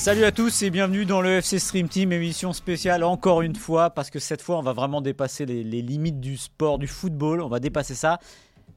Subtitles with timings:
[0.00, 3.90] Salut à tous et bienvenue dans le FC Stream Team, émission spéciale encore une fois,
[3.90, 7.48] parce que cette fois on va vraiment dépasser les, limites du sport, du football, on
[7.48, 8.18] va dépasser ça,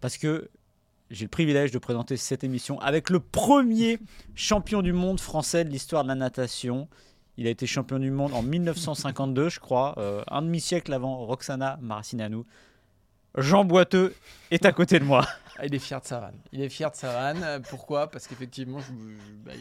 [0.02, 0.50] parce que
[1.10, 4.00] j'ai le privilège de présenter cette émission avec le premier
[4.36, 6.90] champion du monde français de l'histoire de la natation.
[7.38, 11.78] Il a été champion du monde en 1952, je crois, euh, un demi-siècle avant Roxana
[11.81, 12.44] Maracineanu.
[13.36, 14.14] Jean Boiteux
[14.52, 15.26] est à côté de moi.
[15.58, 16.36] Ah, il est fier de sa vanne.
[16.52, 17.61] Il est fier de sa vanne.
[17.70, 18.08] Pourquoi?
[18.09, 18.80] Parce qu'effectivement,
[19.45, 19.52] bah,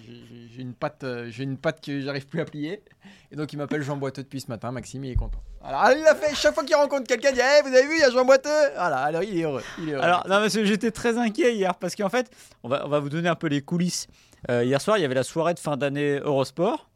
[0.50, 2.83] j'ai une patte, euh, j'ai une patte que j'arrive plus à plier.
[3.31, 4.73] Et donc, il m'appelle Jean Boiteux depuis ce matin.
[4.73, 5.43] Maxime, il est content.
[5.62, 7.95] Alors, il a fait chaque fois qu'il rencontre quelqu'un, il dit Eh, Vous avez vu,
[7.97, 8.50] il y a Jean Boiteux?
[8.75, 9.62] Voilà, alors il est heureux.
[9.78, 10.03] Il est heureux.
[10.03, 12.31] Alors, non, parce que j'étais très inquiet hier, parce qu'en fait,
[12.62, 14.06] on va, on va vous donner un peu les coulisses.
[14.50, 16.91] Euh, hier soir, il y avait la soirée de fin d'année Eurosport,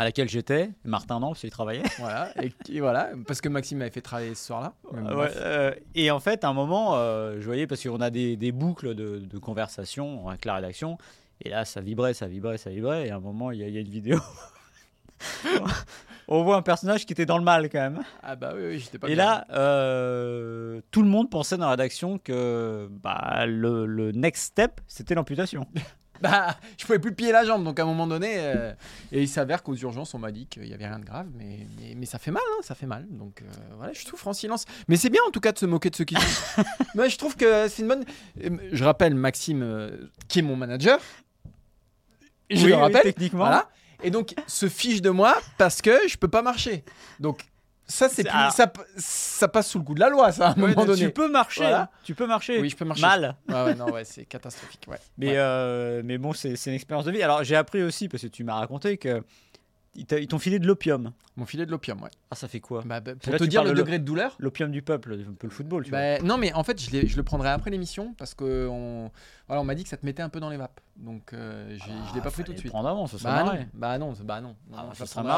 [0.00, 0.70] à laquelle j'étais.
[0.84, 1.82] Martin, non, parce qu'il travaillait.
[1.98, 4.72] voilà, et, et voilà, parce que Maxime m'avait fait travailler ce soir-là.
[4.92, 8.36] Ouais, euh, et en fait, à un moment, euh, je voyais, parce qu'on a des,
[8.38, 10.96] des boucles de, de conversation avec la rédaction,
[11.44, 13.68] et là, ça vibrait, ça vibrait, ça vibrait, et à un moment, il y, a-
[13.68, 14.18] il y a une vidéo.
[16.28, 18.00] On voit un personnage qui était dans le mal quand même.
[18.22, 19.24] Ah, bah oui, oui j'étais pas Et bien.
[19.24, 24.80] là, euh, tout le monde pensait dans la rédaction que bah, le, le next step,
[24.86, 25.66] c'était l'amputation.
[26.30, 28.72] Bah, je pouvais plus plier la jambe, donc à un moment donné, euh,
[29.10, 31.66] et il s'avère qu'aux urgences, on m'a dit qu'il y avait rien de grave, mais,
[31.78, 33.06] mais, mais ça fait mal, hein, ça fait mal.
[33.10, 33.46] Donc euh,
[33.76, 34.66] voilà, je souffre en silence.
[34.88, 36.60] Mais c'est bien en tout cas de se moquer de ceux qui souffrent.
[36.94, 38.04] Moi, je trouve que c'est une bonne.
[38.44, 39.96] euh, Je rappelle Maxime, euh,
[40.28, 41.00] qui est mon manager.
[42.50, 43.02] Je Oui, le oui, rappelle.
[43.02, 43.44] techniquement.
[43.44, 43.70] Voilà.
[44.02, 46.84] Et donc, se fiche de moi parce que je peux pas marcher.
[47.20, 47.44] Donc,
[47.90, 50.48] ça, c'est C'est- plus- alors- ça, ça passe sous le coup de la loi, ça,
[50.48, 50.98] à un Ouais, moment donné.
[51.00, 51.82] tu peux marcher, Voilà.
[51.82, 52.60] hein, tu peux marcher.
[52.60, 53.02] Oui, je peux marcher.
[53.02, 53.36] Mal.
[53.48, 54.86] Ouais, non, ouais, c'est catastrophique.
[54.88, 54.96] Ouais.
[55.18, 55.34] Mais, Ouais.
[55.38, 57.22] euh, mais bon, c'est une expérience de vie.
[57.22, 59.22] Alors, j'ai appris aussi, parce que tu m'as raconté que
[59.96, 61.10] ils t'ont filé de l'opium.
[61.34, 62.10] Mon filet de l'opium, ouais.
[62.30, 62.82] Ah, ça fait quoi?
[62.86, 64.36] Bah, bah, pour là, te dire le de degré de douleur.
[64.38, 65.98] L'opium du peuple, un peu le football, tu vois.
[65.98, 69.10] Bah, non, mais en fait, je, le prendrai après l'émission parce que on,
[69.48, 70.80] voilà, on m'a dit que ça te mettait un peu dans les vapes.
[70.96, 72.70] Donc, euh, j'ai- je l'ai pas pris tout de suite.
[72.70, 74.54] Prendre avant, ça serait Bah bah non, bah non.
[74.72, 75.28] Ah, Non, je ça le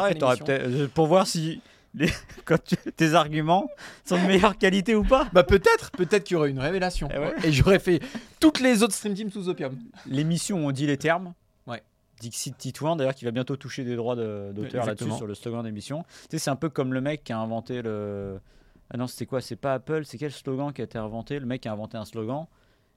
[0.44, 1.62] serait euh, pour voir si
[1.94, 2.10] les-
[2.44, 3.68] quand tu- tes arguments
[4.04, 5.28] sont de meilleure qualité ou pas.
[5.32, 7.08] Bah peut-être, peut-être qu'il y aurait une révélation.
[7.14, 7.34] Eh ouais.
[7.44, 8.00] Et j'aurais fait
[8.40, 9.76] toutes les autres stream teams sous opium.
[10.06, 11.34] L'émission, on dit les termes.
[11.66, 11.82] Ouais.
[12.20, 15.62] Dixit Titouan, d'ailleurs, qui va bientôt toucher des droits de- d'auteur là-dessus sur le slogan
[15.64, 16.04] d'émission.
[16.30, 18.40] Tu sais, c'est un peu comme le mec qui a inventé le.
[18.90, 21.38] Ah non, c'était quoi C'est pas Apple, c'est quel slogan qui a été inventé?
[21.38, 22.46] Le mec qui a inventé un slogan.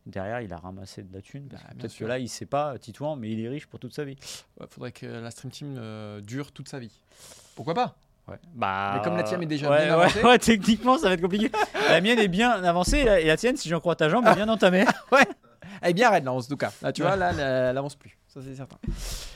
[0.05, 1.47] Derrière, il a ramassé de la thune.
[1.47, 3.79] parce Bah, que Peut-être que là, il sait pas, Titouan, mais il est riche pour
[3.79, 4.17] toute sa vie.
[4.59, 6.91] Ouais, faudrait que la stream team euh, dure toute sa vie.
[7.55, 7.95] Pourquoi pas?
[8.27, 8.39] Ouais.
[8.55, 10.23] Bah, Mais comme la tienne est déjà ouais, bien ouais, avancée.
[10.23, 11.51] ouais, techniquement, ça va être compliqué.
[11.89, 14.25] la mienne est bien avancée et la, et la tienne, si j'en crois ta jambe,
[14.27, 14.85] est bien entamée.
[15.81, 16.71] Elle est bien raide là en tout cas.
[16.81, 17.07] Là, tu Ouais.
[17.07, 17.31] vois, là,
[17.69, 18.17] elle, avance plus.
[18.27, 18.77] Ça, c'est certain.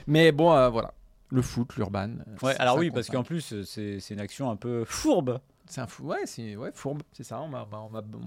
[0.07, 0.93] Mais bon, euh, voilà.
[1.31, 2.09] Le foot, l'urban.
[2.09, 5.39] euh, Ouais, alors oui, parce qu'en plus, euh, c'est une action un peu fourbe.
[5.67, 6.05] C'est un fou.
[6.07, 7.03] Ouais, c'est ouais, fourbe.
[7.13, 7.39] C'est ça.
[7.41, 7.67] On m'a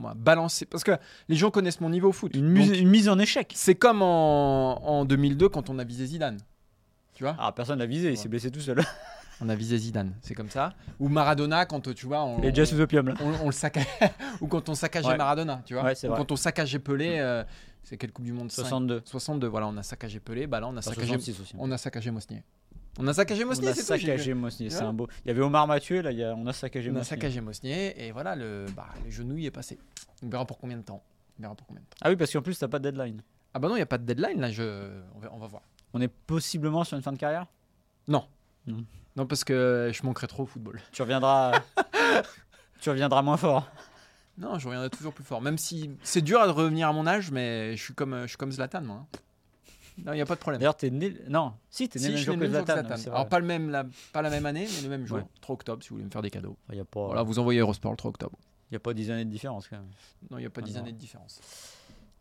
[0.01, 0.65] m'a balancé.
[0.67, 0.93] Parce que
[1.29, 2.33] les gens connaissent mon niveau au foot.
[2.37, 3.53] Une, Donc, mise- une mise en échec.
[3.57, 6.39] C'est comme en, en 2002 quand on a visé Zidane.
[7.15, 8.81] Tu vois Ah, personne l'a visé, il s'est blessé tout seul.
[9.45, 10.73] On a visé Zidane, c'est comme ça.
[11.01, 13.15] Ou Maradona quand tu vois on, sous opium là.
[13.21, 13.85] on, on le saccage
[14.41, 15.17] ou quand on saccageait Ouais.
[15.17, 15.83] Maradona, tu vois.
[15.83, 16.21] Ouais, c'est Ou vrai.
[16.21, 17.43] quand on saccageait Pelé, euh,
[17.83, 18.53] c'est quelle Coupe du Monde?
[18.53, 19.03] 5 62.
[19.05, 21.55] 62, voilà, on a saccagé Pelé, bah là on a Enfin, saccagé 66 aussi.
[21.59, 22.45] on a saccagé Mosnier.
[22.99, 25.09] On a saccagé On Mosnier, a c'est saccagé Mosnier, c'est un beau.
[25.25, 26.35] Il y avait Omar Mathieu, là, il y a...
[26.37, 27.09] on a saccagé On a Mosnier.
[27.09, 29.79] saccagé Mosnier et voilà le bah, le genou y est passé.
[30.23, 31.03] On verra pour combien de temps.
[31.39, 31.97] On verra pour combien de temps.
[32.03, 33.23] Ah oui, parce qu'en plus, t'as pas de deadline.
[33.55, 34.63] Ah bah non, il y a pas de deadline là, je
[35.17, 35.63] on va, on va voir.
[35.95, 37.47] On est possiblement sur une fin de carrière?
[38.09, 38.25] Non.
[38.67, 38.85] Mhm.
[39.17, 40.81] Non parce que je manquerai trop au football.
[40.93, 41.61] Tu reviendras.
[42.81, 43.69] tu reviendras moins fort.
[44.39, 45.43] Non, je reviendrai toujours plus fort.
[45.43, 48.37] Même si c'est dur de revenir à mon âge, mais je suis comme, je suis
[48.39, 48.97] comme Zlatan, moi.
[48.97, 49.19] hein.
[50.07, 50.59] Non, il n'y a pas de problème.
[50.59, 51.15] D'ailleurs, t'es né.
[51.29, 52.83] Non, si, t'es né Si, le jour que Zlatan.
[53.13, 55.19] Alors, pas, le même, la, pas la même année, mais le même jour.
[55.19, 55.25] Ouais.
[55.43, 56.57] 3 octobre, si vous voulez me faire des cadeaux.
[56.71, 57.05] Il n'y a, pas...
[57.05, 58.39] Voilà, vous envoyez Eurosport le 3 octobre.
[58.71, 59.91] y a pas 10 années de différence quand même.
[60.31, 60.81] Non, il n'y a pas Ah 10 non.
[60.81, 61.41] années de différence.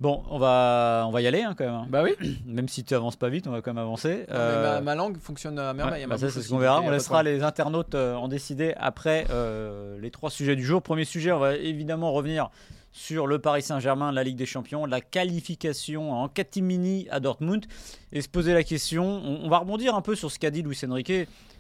[0.02, 1.76] Bon, on va, on va y aller hein, quand même.
[1.76, 1.86] hein.
[1.88, 2.16] Bah oui.
[2.48, 4.26] Même si tu avances pas vite, on va quand même avancer.
[4.32, 6.06] Euh, ma, ma langue fonctionne à merveille.
[6.06, 6.82] Ouais, bah ça, c'est ce qu'on verra.
[6.82, 10.82] On laissera les internautes euh, en décider après euh, les trois sujets du jour.
[10.82, 12.50] Premier sujet, on va évidemment revenir
[12.92, 17.68] sur le Paris Saint-Germain, la Ligue des Champions, la qualification en catimini à Dortmund
[18.12, 19.06] et se poser la question.
[19.06, 21.14] On, va rebondir un peu sur ce qu'a dit Luis Enrique,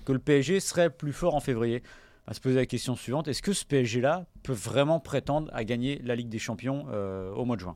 [0.03, 1.83] que le PSG serait plus fort en février.
[2.25, 6.01] À se poser la question suivante est-ce que ce PSG-là peut vraiment prétendre à gagner
[6.03, 7.75] la Ligue des Champions euh, au mois de juin?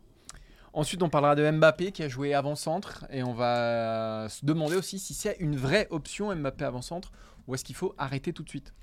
[0.76, 5.00] Ensuite, on parlera de Mbappé qui a joué avant-centre et on va se demander aussi
[5.00, 7.14] si c'est une vraie option Mbappé avant-centre
[7.48, 8.74] ou est-ce qu'il faut arrêter tout de suite?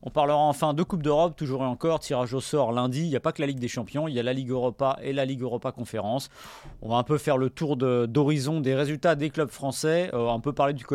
[0.00, 3.02] On parlera enfin de Coupe d'Europe, toujours et encore, tirage au sort lundi.
[3.02, 4.98] Il n'y a pas que la Ligue des Champions, il y a la Ligue Europa
[5.02, 6.30] et la Ligue Europa Conférence.
[6.80, 10.40] On va un peu faire le tour d'horizon des résultats des clubs français, euh, un
[10.40, 10.86] peu parler du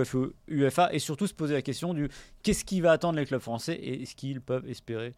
[0.48, 2.10] UEFA et surtout se poser la question du
[2.42, 5.14] qu'est-ce qui va attendre les clubs français et est-ce qu'ils peuvent espérer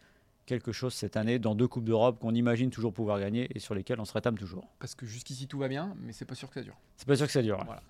[0.51, 3.73] quelque chose cette année dans deux Coupes d'Europe qu'on imagine toujours pouvoir gagner et sur
[3.73, 4.67] lesquelles on se rétame toujours.
[4.79, 6.75] Parce que jusqu'ici tout va bien, mais c'est pas sûr que ça dure.
[6.97, 7.63] C'est pas sûr que ça dure.
[7.65, 7.81] Voilà.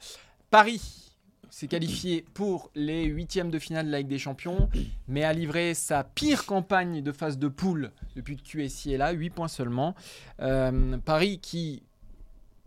[0.51, 1.11] Paris
[1.49, 4.69] s'est qualifié pour les huitièmes de finale de la Ligue des Champions,
[5.07, 9.11] mais a livré sa pire campagne de phase de poule depuis que QSI est là,
[9.11, 9.95] 8 points seulement.
[10.39, 11.81] Euh, Paris qui,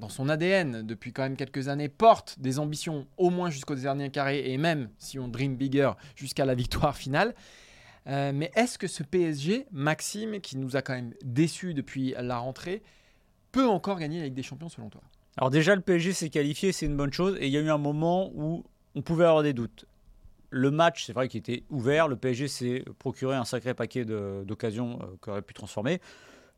[0.01, 4.11] dans son ADN, depuis quand même quelques années, porte des ambitions au moins jusqu'au dernier
[4.11, 7.33] carré et même, si on dream bigger, jusqu'à la victoire finale.
[8.07, 12.39] Euh, mais est-ce que ce PSG, Maxime, qui nous a quand même déçus depuis la
[12.39, 12.83] rentrée,
[13.53, 15.01] peut encore gagner la Ligue des Champions selon toi?
[15.37, 17.37] Alors déjà, le PSG s'est qualifié, c'est une bonne chose.
[17.41, 18.65] Et il y a eu un moment où
[18.95, 19.87] on pouvait avoir des doutes.
[20.51, 22.07] Le match, c'est vrai qu'il était ouvert.
[22.07, 26.01] Le PSG s'est procuré un sacré paquet d'occasions euh, qu'il aurait pu transformer.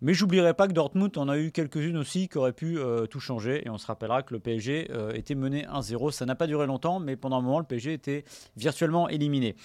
[0.02, 3.20] Mais j'oublierai pas que Dortmund en a eu quelques-unes aussi qui auraient pu euh, tout
[3.20, 3.66] changer.
[3.66, 6.10] Et on se rappellera que le PSG était mené 1-0.
[6.10, 8.24] Ça n'a pas duré longtemps, mais pendant un moment, le PSG était
[8.56, 9.56] virtuellement éliminé.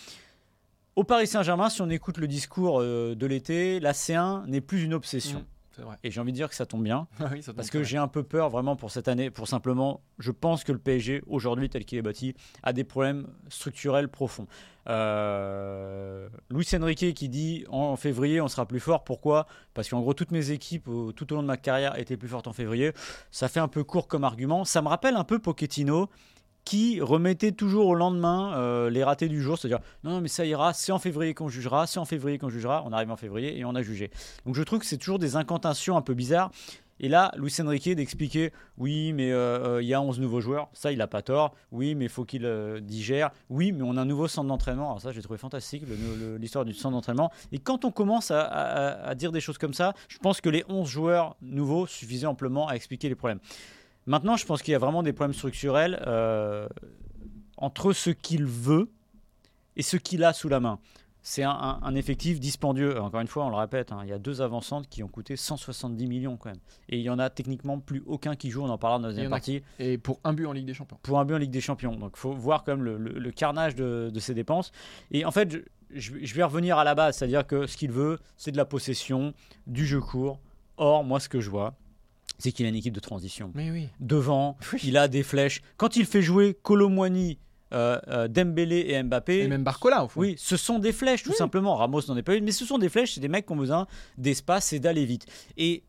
[0.97, 4.83] Au Paris Saint-Germain, si on écoute le discours euh, de l'été, la C1 n'est plus
[4.83, 5.45] une obsession.
[5.77, 7.07] Mmh, et j'ai envie de dire que ça tombe bien.
[7.19, 10.65] Ah parce que j'ai un peu peur vraiment pour cette année, pour simplement, je pense
[10.65, 14.47] que le PSG, aujourd'hui, tel qu'il est bâti, a des problèmes structurels profonds.
[14.89, 19.03] Euh, Luis Enrique qui dit en février on sera plus fort.
[19.05, 19.45] Pourquoi?
[19.73, 22.47] Parce qu'en gros toutes mes équipes tout au long de ma carrière étaient plus fortes
[22.47, 22.91] en février.
[23.29, 24.65] Ça fait un peu court comme argument.
[24.65, 26.09] Ça me rappelle un peu Pochettino
[26.63, 30.73] qui remettait toujours au lendemain euh, les ratés du jour, c'est-à-dire non, mais ça ira,
[30.73, 33.65] c'est en février qu'on jugera, c'est en février qu'on jugera, on arrive en février et
[33.65, 34.11] on a jugé.
[34.45, 36.51] Donc je trouve que c'est toujours des incantations un peu bizarres.
[37.03, 40.69] Et là, Luis Enrique d'expliquer oui, mais euh, euh, il y a 11 nouveaux joueurs,
[40.71, 42.47] ça il n'a pas tort, oui, mais il faut qu'il
[42.83, 45.83] digère, oui, mais on a un nouveau centre d'entraînement, alors ça j'ai trouvé fantastique,
[46.39, 47.31] l'histoire du centre d'entraînement.
[47.51, 50.87] Et quand on commence à, dire des choses comme ça, je pense que les 11
[50.87, 53.39] joueurs nouveaux suffisaient amplement à expliquer les problèmes.
[54.05, 56.67] Maintenant, je pense qu'il y a vraiment des problèmes structurels euh,
[57.57, 58.89] entre ce qu'il veut
[59.75, 60.79] et ce qu'il a sous la main.
[61.23, 62.99] C'est un, effectif dispendieux.
[62.99, 65.35] Encore une fois, on le répète, hein, il y a deux avancantes qui ont coûté
[65.35, 66.59] 170 millions quand même.
[66.89, 68.63] Et il y en a techniquement plus aucun qui joue.
[68.63, 69.61] On en parlera dans la deuxième partie.
[69.77, 70.97] Et pour un but en Ligue des Champions.
[71.03, 71.95] Pour un but en Ligue des Champions.
[71.95, 74.71] Donc il faut voir quand même le, carnage de, ces dépenses.
[75.11, 75.63] Et en fait,
[75.93, 78.65] je, je vais revenir à la base, c'est-à-dire que ce qu'il veut, c'est de la
[78.65, 79.35] possession,
[79.67, 80.39] du jeu court.
[80.77, 81.75] Or, moi, ce que je vois,
[82.41, 83.51] c'est qu'il a une équipe de transition.
[83.55, 83.87] Mais oui.
[83.99, 85.61] Devant, il a des flèches.
[85.77, 87.37] Quand il fait jouer Colomwani,
[87.73, 89.43] euh, euh, Dembélé et Mbappé.
[89.43, 90.19] Et même Barcola, au fond.
[90.19, 91.75] Oui, ce sont des flèches, tout simplement.
[91.75, 93.57] Ramos n'en est pas une, mais ce sont des flèches, c'est des mecs qui ont
[93.57, 95.25] besoin d'espace et d'aller vite.
[95.55, 95.83] Et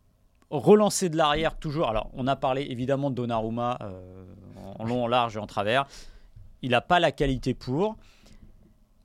[0.51, 1.89] relancer de l'arrière toujours.
[1.89, 4.25] Alors, on a parlé évidemment de Donnarumma euh,
[4.79, 5.87] en long, en large et en travers.
[6.63, 7.97] Il n'a pas la qualité pour.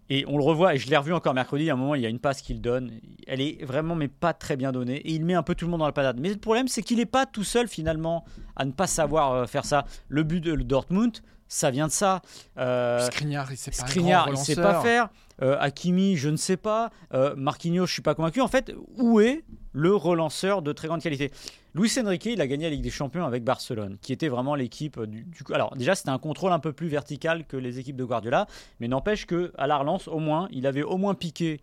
[0.09, 2.05] Et on le revoit, et je l'ai revu encore mercredi, à un moment, il y
[2.05, 2.91] a une passe qu'il donne.
[3.27, 4.97] Elle est vraiment, mais pas très bien donnée.
[4.97, 6.17] Et il met un peu tout le monde dans la patate.
[6.19, 8.23] Mais le problème, c'est qu'il n'est pas tout seul, finalement,
[8.55, 9.85] à ne pas savoir euh, faire ça.
[10.07, 11.17] Le but de Dortmund,
[11.47, 12.21] ça vient de ça.
[12.57, 15.09] Euh, Skriniar, il sait pas, Skriniar, il sait pas faire.
[15.41, 16.89] Euh, Hakimi, je ne sais pas.
[17.13, 18.41] Euh, Marquinhos, je suis pas convaincu.
[18.41, 19.43] En fait, où est
[19.77, 21.31] le relanceur de très grande qualité
[21.75, 24.99] Luis Enrique, il a gagné la Ligue des Champions avec Barcelone, qui était vraiment l'équipe
[25.03, 28.03] du, du, Alors déjà, c'était un contrôle un peu plus vertical que les équipes de
[28.03, 28.47] Guardiola,
[28.79, 31.61] mais n'empêche que à la relance, au moins, il avait au moins piqué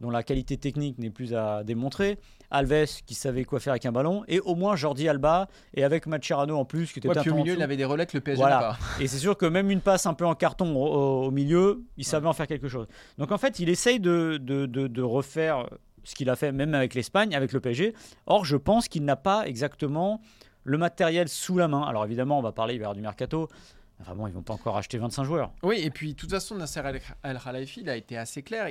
[0.00, 2.18] dont la qualité technique n'est plus à démontrer.
[2.50, 6.06] Alves qui savait quoi faire avec un ballon et au moins Jordi Alba et avec
[6.06, 8.20] Macherano en plus qui était ouais, puis au milieu il avait des relais que le
[8.20, 8.76] PSG voilà.
[9.00, 12.28] et c'est sûr que même une passe un peu en carton au, milieu il savait
[12.28, 12.86] en faire quelque chose
[13.18, 15.66] donc en fait il essaye de, de, de, refaire
[16.06, 17.94] ce qu'il a fait même avec l'Espagne avec le PSG
[18.26, 20.20] or je pense qu'il n'a pas exactement
[20.64, 23.48] le matériel sous la main alors évidemment on va parler vers du mercato
[24.00, 25.52] Enfin bon, ils vont pas encore acheter 25 joueurs.
[25.62, 26.82] Oui, et puis de toute façon, Nasser
[27.22, 28.68] El Khalifi, il a été assez clair.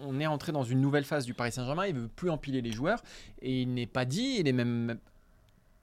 [0.00, 1.86] on est entré dans une nouvelle phase du Paris Saint-Germain.
[1.86, 3.02] Il veut plus empiler les joueurs.
[3.40, 4.98] Et il n'est pas dit, il est même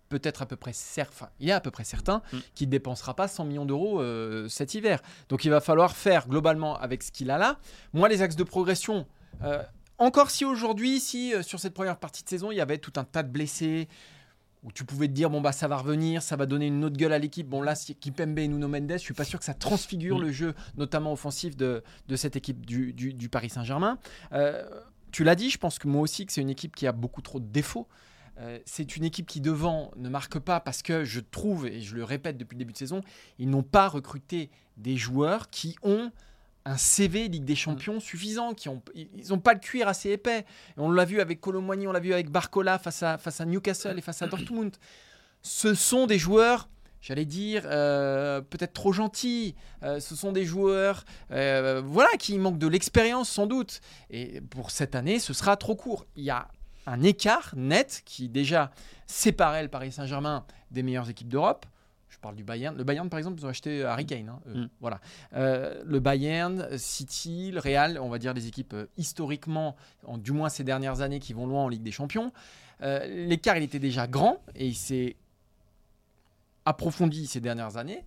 [0.10, 2.38] peut-être à peu près certain, il est à peu près certain mm.
[2.56, 5.02] qu'il ne dépensera pas 100 millions d'euros euh, cet hiver.
[5.30, 7.60] Donc il va falloir faire globalement avec ce qu'il a là.
[7.94, 9.06] Moi, les axes de progression,
[9.44, 9.64] euh,
[10.00, 12.94] encore si aujourd'hui, si euh, sur cette première partie de saison, il y avait tout
[12.96, 13.88] un tas de blessés,
[14.64, 16.98] où tu pouvais te dire bon bah ça va revenir, ça va donner une autre
[16.98, 17.48] gueule à l'équipe.
[17.48, 20.22] Bon là, si Kipembe et Nuno Mendes, je suis pas sûr que ça transfigure mm.
[20.22, 24.00] le jeu, notamment offensif de, de cette équipe du, du, Paris Saint-Germain.
[24.34, 24.64] Euh,
[25.12, 27.22] tu l'as dit, je pense que moi aussi que c'est une équipe qui a beaucoup
[27.22, 27.88] trop de défauts.
[28.40, 31.96] Euh, c'est une équipe qui devant ne marque pas parce que je trouve, et je
[31.96, 33.02] le répète depuis le début de saison,
[33.38, 36.12] ils n'ont pas recruté des joueurs qui ont
[36.66, 40.40] un CV Ligue des Champions suffisant, qui ont, ils n'ont pas le cuir assez épais.
[40.40, 43.46] Et on l'a vu avec Colomboigny, on l'a vu avec Barcola face à, face à
[43.46, 44.76] Newcastle et face à Dortmund.
[45.42, 46.70] Ce sont des joueurs
[47.02, 49.56] j'allais dire, euh, peut-être trop gentils.
[49.84, 53.82] Euh, ce sont des joueurs euh, voilà, qui manquent de l'expérience sans doute.
[54.10, 56.06] Et pour cette année, ce sera trop court.
[56.16, 56.48] Il y a
[56.86, 58.72] un écart net qui déjà
[59.08, 61.66] séparait le Paris Saint-Germain des meilleures équipes d'Europe.
[62.10, 62.76] Je parle du Bayern.
[62.76, 64.30] Le Bayern, par exemple, ils ont acheté Harry Kane.
[64.30, 64.62] hein, eux.
[64.62, 64.70] Mm.
[64.82, 65.00] Voilà.
[65.34, 69.76] le Bayern, City, le Real, on va dire les équipes historiquement,
[70.06, 72.32] en, du moins ces dernières années, qui vont loin en Ligue des Champions.
[72.82, 75.16] L'écart, il était déjà grand et il s'est
[76.66, 78.06] approfondi ces dernières années.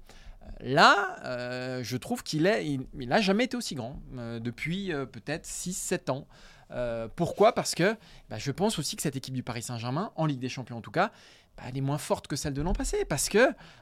[0.61, 5.07] Là, euh, je trouve qu'il est, il n'a jamais été aussi grand euh, depuis euh,
[5.07, 6.27] peut-être 6-7 ans.
[6.71, 7.55] Euh, pourquoi?
[7.55, 7.97] Parce que
[8.31, 10.81] bah, je pense aussi que cette équipe du Paris Saint-Germain, en Ligue des Champions en
[10.81, 11.13] tout cas,
[11.57, 13.05] bah, elle est moins forte que celle de l'an passé.
[13.05, 13.39] Parce que,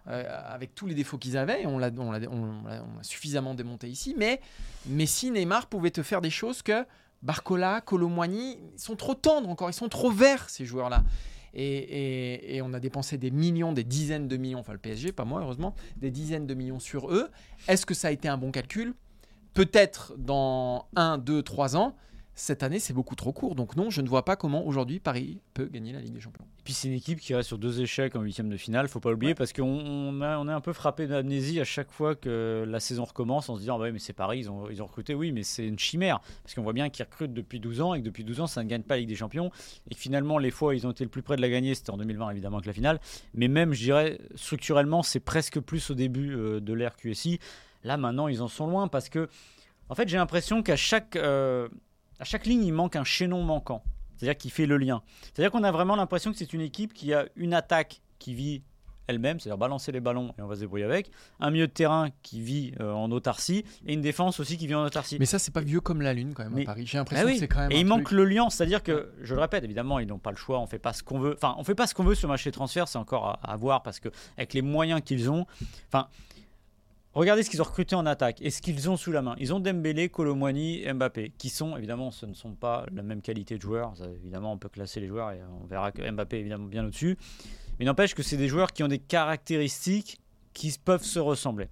[0.09, 1.91] euh, avec tous les défauts qu'ils avaient, on l'a
[3.03, 4.41] suffisamment démonté ici, mais
[4.87, 6.85] Messi, Neymar pouvaient te faire des choses que
[7.23, 11.05] Barcola, Colomboigny, ils sont trop tendres encore, ils sont trop verts ces joueurs-là.
[11.53, 15.13] Et, et- et on a dépensé des millions, des dizaines de millions, enfin le PSG,
[15.13, 17.29] pas moi heureusement, des dizaines de millions sur eux.
[17.69, 18.95] Est-ce que ça a été un bon calcul?
[19.53, 21.97] Peut-être dans 1, 2, 3 ans.
[22.37, 23.55] Cette année, c'est beaucoup trop court.
[23.55, 26.45] Donc non, je ne vois pas comment aujourd'hui Paris peut gagner la Ligue des Champions.
[26.61, 29.01] Et puis c'est une équipe qui reste sur deux échecs en huitième de finale, faut
[29.01, 32.15] pas oublier, parce qu'on on a- on est un peu frappé d'amnésie à chaque fois
[32.15, 34.81] que la saison recommence en se disant bah oui mais c'est Paris, ils ont, ils
[34.81, 37.83] ont recruté, oui mais c'est une chimère, parce qu'on voit bien qu'ils recrutent depuis 12
[37.83, 39.51] ans et que depuis 12 ans ça ne gagne pas la Ligue des Champions,
[39.91, 41.75] et que finalement les fois où ils ont été le plus près de la gagner
[41.75, 43.01] c'était en 2020 évidemment que la finale,
[43.35, 47.39] mais même je dirais structurellement c'est presque plus au début euh, de l'ère QSI,
[47.85, 49.29] là maintenant ils en sont loin parce que
[49.91, 51.69] en fait j'ai l'impression qu'à chaque, euh,
[52.21, 53.83] à chaque ligne il manque un chaînon manquant.
[54.17, 55.03] C'est-à-dire qui fait le lien.
[55.33, 58.63] C'est-à-dire qu'on a vraiment l'impression que c'est une équipe qui a une attaque qui vit
[59.07, 61.11] elle-même, c'est-à-dire balancer les ballons et on va se débrouiller avec,
[61.41, 64.75] un milieu de terrain qui vit euh, en autarcie et une défense aussi qui vit
[64.75, 65.17] en autarcie.
[65.19, 66.85] Mais ça, c'est pas vieux comme la Lune quand même Mais- à Paris.
[66.87, 67.33] J'ai l'impression oui.
[67.35, 67.73] que c'est quand même.
[67.73, 70.37] Et il manque le lien, c'est-à-dire que, je le répète, évidemment, ils n'ont pas le
[70.37, 71.35] choix, on fait pas ce qu'on veut.
[71.35, 73.41] Enfin, on fait pas ce qu'on veut sur le marché des transferts, c'est encore à,
[73.51, 75.47] à voir parce que avec les moyens qu'ils ont,
[75.89, 76.09] enfin,
[77.15, 79.35] regardez ce qu'ils ont recruté en attaque et ce qu'ils ont sous la main.
[79.39, 83.57] Ils ont Dembélé, Colomwani, Mbappé, qui sont évidemment, ce ne sont pas la même qualité
[83.57, 83.97] de joueurs.
[83.97, 86.85] Ça, évidemment, on peut classer les joueurs et on verra que Mbappé est évidemment bien
[86.85, 87.17] au-dessus.
[87.79, 90.21] Mais n'empêche que c'est des joueurs qui ont des caractéristiques
[90.53, 91.69] qui peuvent se ressembler.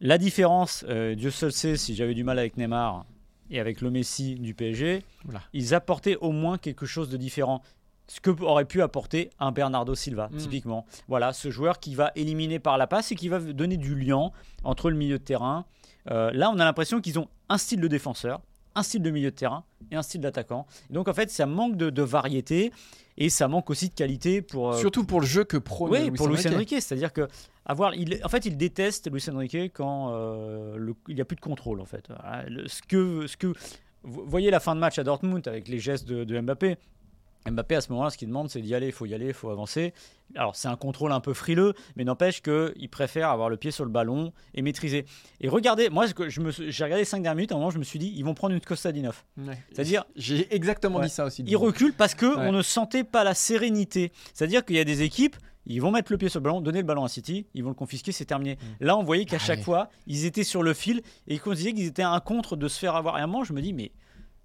[0.00, 3.06] La différence, euh, Dieu seul sait si j'avais du mal avec Neymar
[3.50, 5.42] et avec le Messi du PSG, Oula.
[5.52, 7.62] ils apportaient au moins quelque chose de différent.
[8.08, 10.36] Ce que aurait pu apporter un Bernardo Silva, Mm.
[10.36, 10.86] typiquement.
[11.08, 14.30] Voilà, ce joueur qui va éliminer par la passe et qui va donner du lien
[14.62, 15.64] entre le milieu de terrain.
[16.10, 18.40] Euh, là, on a l'impression qu'ils ont un style de défenseur,
[18.76, 20.66] un style de milieu de terrain et un style d'attaquant.
[20.90, 22.72] Donc, en fait, ça manque de, de variété
[23.18, 26.02] et ça manque aussi de qualité pour, euh, Surtout pour le jeu que prône oui,
[26.08, 26.52] Luis pour Luis Enrique.
[26.54, 27.26] Enrique, c'est-à-dire que
[27.64, 31.34] avoir, il, en fait, il déteste Luis Enrique quand euh, le- il n'y a plus
[31.36, 31.80] de contrôle.
[31.80, 33.52] En fait, Voilà, le- ce que, ce que,
[34.04, 36.76] vous voyez la fin de match à Dortmund avec les gestes de, de Mbappé.
[37.50, 39.34] Mbappé à ce moment-là, ce qu'il demande, c'est d'y aller, il faut y aller, il
[39.34, 39.92] faut avancer.
[40.34, 43.84] Alors c'est un contrôle un peu frileux, mais n'empêche qu'il préfère avoir le pied sur
[43.84, 45.04] le ballon et maîtriser.
[45.40, 47.98] Et regardez, moi, j'ai regardé les 5 dernières minutes, à un moment, je me suis
[47.98, 49.22] dit, ils vont prendre une Kostadinov.
[49.38, 49.58] Ouais.
[49.72, 51.04] C'est-à-dire, J'ai exactement Ouais.
[51.06, 51.44] dit ça aussi.
[51.46, 52.48] ils reculent parce que Ouais.
[52.48, 54.12] on ne sentait pas la sérénité.
[54.34, 55.36] C'est-à-dire qu'il y a des équipes,
[55.68, 57.70] ils vont mettre le pied sur le ballon, donner le ballon à City, ils vont
[57.70, 58.56] le confisquer, c'est terminé.
[58.80, 61.86] Là, on voyait qu'à chaque fois, ils étaient sur le fil et qu'on disait qu'ils
[61.86, 63.18] étaient un contre de se faire avoir.
[63.18, 63.90] Et à un moment, je me dis, mais,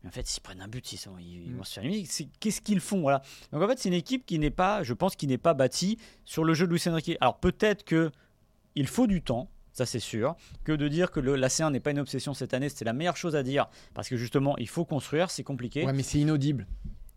[0.04, 1.58] mais en fait, s'ils prennent un but, ils, sont- ils- Mm.
[1.58, 2.08] vont se faire éliminer.
[2.40, 3.22] Qu'est-ce qu'ils font voilà.
[3.52, 5.98] Donc en fait, c'est une équipe qui n'est pas, je pense, qui n'est pas bâtie
[6.26, 7.18] sur le jeu de Luis Enrique.
[7.22, 8.12] Alors peut-être que
[8.76, 9.50] il faut du temps.
[9.74, 10.36] Ça c'est sûr.
[10.66, 12.92] Que de dire que le, la C1 n'est pas une obsession cette année, c'est la
[12.94, 13.68] meilleure chose à dire.
[13.94, 15.86] Parce que justement, il faut construire, c'est compliqué.
[15.86, 16.68] Ouais, mais c'est inaudible.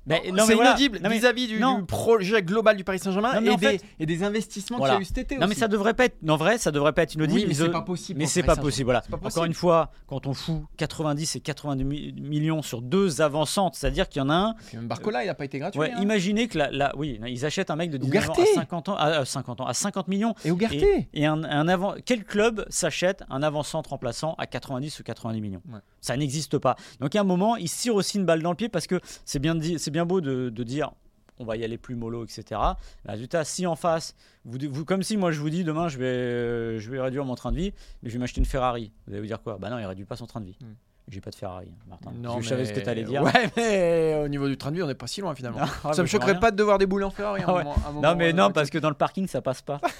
[0.06, 0.70] Mais- c'est non, mais voilà.
[0.70, 1.78] inaudible Non, mais- vis-à-vis du, non.
[1.78, 4.76] du projet global du Paris Saint-Germain Non, mais et, en des- fait- et des investissements
[4.78, 4.94] Voilà.
[4.94, 5.60] qu'il y a eu cet été Non mais aussi.
[5.60, 6.16] ça devrait pas être.
[6.28, 7.40] En vrai, ça devrait pas être inaudible.
[7.40, 8.18] Oui, mais c'est pas possible.
[8.18, 8.84] Mais c'est pas possible.
[8.86, 9.02] Voilà.
[9.22, 14.08] Encore une fois, quand on fout 90 et 82 mi- millions sur deux avancantes, c'est-à-dire
[14.08, 14.54] qu'il y en a un.
[14.66, 15.80] Puis même Barcola, il n'a pas été gratuit.
[15.80, 16.00] Ouais, hein.
[16.02, 18.54] imaginez que la, la- oui, ils achètent un mec de 19 ans à Ugarte.
[18.54, 20.34] 50 ans, à, à 50 ans, à 50 millions.
[20.44, 20.74] Et Ugarte.
[20.74, 25.40] Et, et un, un avant, quel club s'achète un avant-centre remplaçant à 90 ou 90
[25.40, 25.62] millions?
[25.72, 25.78] Ouais.
[26.04, 26.76] Ça n'existe pas.
[27.00, 29.00] Donc à un moment, ils se tirent aussi une balle dans le pied parce que
[29.24, 30.92] c'est bien, c'est bien beau de, de dire
[31.38, 32.60] on va y aller plus mollo, etc.
[33.06, 36.04] Résultat, si en face, vous, vous- comme si moi je vous dis demain je vais,
[36.04, 38.92] euh, je vais réduire mon train de vie, mais je vais m'acheter une Ferrari.
[39.06, 39.56] Vous allez vous dire quoi?
[39.58, 40.56] Bah non, il réduit pas son train de vie.
[40.60, 40.74] Hmm.
[41.08, 42.12] J'ai pas de Ferrari, Martin.
[42.16, 43.22] Non, je savais ce que mais- tu allais dire.
[43.22, 45.58] Ouais, mais au niveau du train de vie, on n'est pas si loin finalement.
[45.62, 46.40] Ah, ça bah, me choquerait rien.
[46.40, 47.42] pas de devoir débouler en Ferrari.
[47.46, 47.64] Ah ouais.
[47.64, 49.80] moment- un moment, Non mais euh, non parce que dans le parking ça passe pas.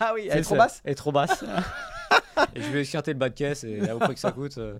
[0.00, 0.80] Ah oui, elle est trop basse.
[0.84, 1.44] Elle est trop basse.
[2.56, 4.58] et je vais écarter le bas de caisse et à près que ça coûte.
[4.58, 4.76] euh.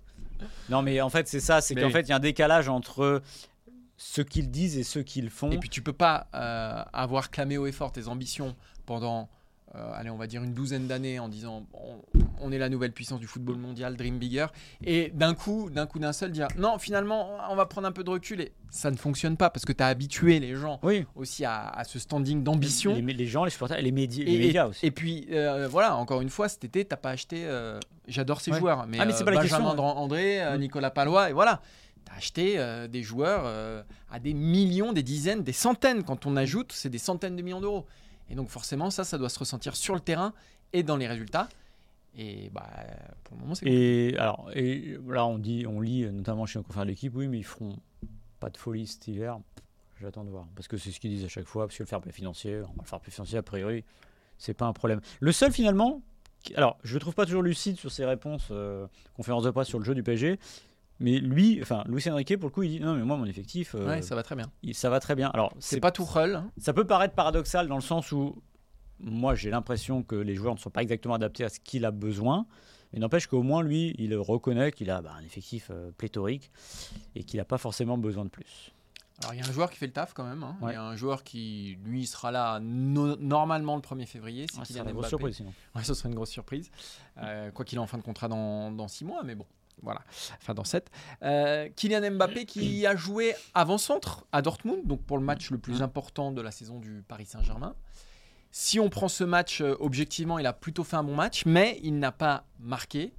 [0.69, 2.69] Non, mais en fait, c'est ça c'est Mais qu'en fait, il y a un décalage
[2.69, 3.23] entre
[3.97, 5.51] ce qu'ils disent et ce qu'ils font.
[5.51, 9.29] Et puis tu peux pas euh, avoir clamé haut et fort tes ambitions pendant,
[9.75, 12.93] euh, allez, on va dire une douzaine d'années en disant on, on est la nouvelle
[12.93, 14.47] puissance du football mondial, dream bigger,
[14.85, 18.05] et d'un coup, d'un coup d'un seul dire non, finalement, on va prendre un peu
[18.05, 21.07] de recul et ça ne fonctionne pas parce que tu as habitué les gens oui,
[21.15, 22.95] aussi à, à ce standing d'ambition.
[22.95, 24.87] les, les gens, les supporters et les, médias, Et, médias et- aussi.
[24.87, 27.43] et puis euh, voilà, encore une fois, cet été, t'as pas acheté.
[27.45, 28.59] euh, J'adore ces Ouais.
[28.59, 30.41] joueurs, mais, Ah, mais c'est pas la Benjamin question, Dran- André.
[30.59, 31.63] Nicolas Palois, et voilà.
[32.05, 36.03] T'as acheté euh, des joueurs euh, à des millions, des dizaines, des centaines.
[36.03, 37.87] Quand on ajoute, c'est des centaines de millions d'euros.
[38.33, 40.33] Et donc forcément, ça, ça doit se ressentir sur le terrain
[40.73, 41.49] et dans les résultats.
[42.17, 42.69] Et bah,
[43.25, 46.63] pour le moment, c'est Et alors, et là, on dit, on lit, notamment chez nos
[46.63, 47.77] confrères de l'équipe, oui, mais ils feront
[48.41, 49.39] pas de folie cet hiver.
[50.01, 51.87] J'attends de voir, parce que c'est ce qu'ils disent à chaque fois, parce que le
[51.87, 53.85] fair play financier, on va le faire plus financier a priori,
[54.37, 55.01] c'est pas un problème.
[55.21, 56.03] Le seul finalement,
[56.57, 59.79] alors je le trouve pas toujours lucide sur ses réponses, euh, conférence de presse sur
[59.79, 60.41] le jeu du PSG,
[61.03, 63.75] mais lui, enfin Luis Enrique pour le coup, il dit non mais moi mon effectif,
[63.75, 64.51] euh, Ouais, ça va très bien.
[64.63, 65.29] il- ça va très bien.
[65.35, 66.37] Alors C'est pas tout Hull.
[66.37, 66.51] hein.
[66.59, 68.41] ça peut paraître paradoxal dans le sens où
[69.01, 71.91] moi j'ai l'impression que les joueurs ne sont pas exactement adaptés à ce qu'il a
[71.91, 72.47] besoin,
[72.93, 76.51] mais n'empêche qu'au moins lui il reconnaît qu'il a bah, un effectif euh, pléthorique
[77.15, 78.73] et qu'il n'a pas forcément besoin de plus.
[79.23, 80.43] Alors il y a un joueur qui fait le taf quand même.
[80.43, 80.57] hein.
[80.63, 84.47] Il y a un joueur qui, lui, sera là no- normalement le 1er février.
[84.65, 85.53] C'est Ouais, une grosse surprise sinon.
[85.77, 86.71] Ouais, ce serait une grosse surprise.
[87.19, 89.47] Euh, quoi qu'il est en fin de contrat dans, dans six mois, mais bon,
[89.81, 90.03] voilà.
[90.41, 90.91] Enfin, dans 7.
[91.77, 96.33] Kylian Mbappé qui a joué avant-centre à Dortmund, donc pour le match le plus important
[96.33, 97.75] de la saison du Paris Saint-Germain.
[98.55, 101.81] Si on prend ce match euh, objectivement, il a plutôt fait un bon match, mais
[101.83, 103.15] il n'a pas marqué.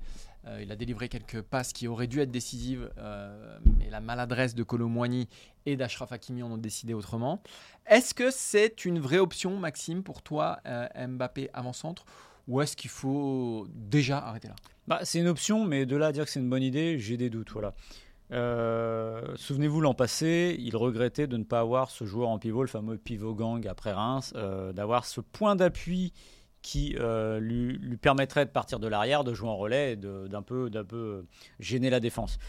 [0.46, 4.56] Euh, il a délivré quelques passes qui auraient dû être décisives, euh, mais la maladresse
[4.56, 5.30] de Colomboigny
[5.66, 7.42] et d'Ashraf Hakimi en ont décidé autrement.
[7.88, 12.06] Est-ce que c'est une vraie option, Maxime, pour toi, euh, Mbappé avant-centre
[12.48, 14.56] ou est-ce qu'il faut déjà arrêter là?
[14.88, 17.16] Bah, c'est une option, mais de là à dire que c'est une bonne idée, j'ai
[17.18, 17.52] des doutes.
[17.52, 17.74] Voilà.
[18.32, 22.68] Euh, Souvenez-vous, l'an passé, il regrettait de ne pas avoir ce joueur en pivot, le
[22.68, 26.14] fameux pivot gang après Reims, euh, d'avoir ce point d'appui
[26.62, 30.28] qui euh, lui, lui permettrait de partir de l'arrière, de jouer en relais et de-
[30.28, 31.26] d'un peu, d'un peu
[31.60, 32.40] gêner la défense.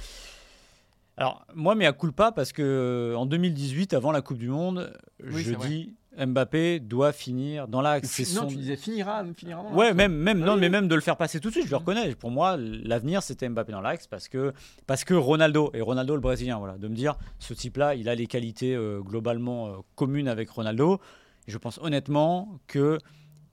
[1.16, 4.92] Alors, moi, mais à culpa, parce que en 2018, avant la Coupe du Monde,
[5.22, 8.18] Oui, je dis Mbappé doit finir dans l'axe.
[8.34, 10.60] Non, son- tu disais finira, finira dans Ouais, même, même, Ah non, oui.
[10.60, 12.14] mais même de le faire passer tout de suite, je le reconnais.
[12.14, 14.52] Pour moi, l'avenir, c'était Mbappé dans l'axe parce que,
[14.86, 18.14] parce que Ronaldo, et Ronaldo le Brésilien, voilà, de me dire, ce type-là, il a
[18.14, 21.00] les qualités euh, globalement euh, communes avec Ronaldo.
[21.46, 22.98] Je pense honnêtement que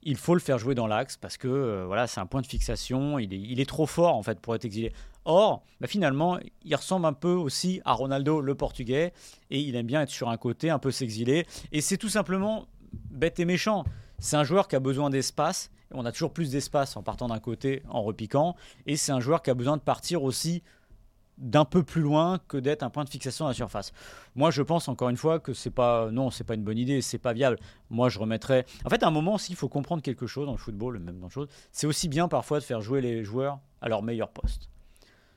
[0.04, 2.48] il faut le faire jouer dans l'axe parce que euh, voilà, c'est un point de
[2.48, 3.20] fixation.
[3.20, 4.92] Il est, il est trop fort en fait pour être exilé.
[5.26, 9.14] Or, bah, finalement, il ressemble un peu aussi à Ronaldo, le Portugais,
[9.50, 11.46] et il aime bien être sur un côté, un peu s'exiler.
[11.72, 12.68] Et c'est tout simplement
[13.12, 13.84] bête et méchant.
[14.20, 15.72] C'est un joueur qui a besoin d'espace.
[15.94, 18.56] On a toujours plus d'espace en partant d'un côté, en repiquant.
[18.86, 20.64] Et c'est un joueur qui a besoin de partir aussi
[21.38, 23.92] d'un peu plus loin que d'être un point de fixation à la surface.
[24.36, 27.02] Moi, je pense encore une fois que c'est pas non, c'est pas une bonne idée,
[27.02, 27.58] c'est pas viable.
[27.90, 28.66] Moi, je remettrais.
[28.86, 31.28] En fait, à un moment, s'il faut comprendre quelque chose dans le football, même dans
[31.28, 34.70] le chose, c'est aussi bien parfois de faire jouer les joueurs à leur meilleur poste.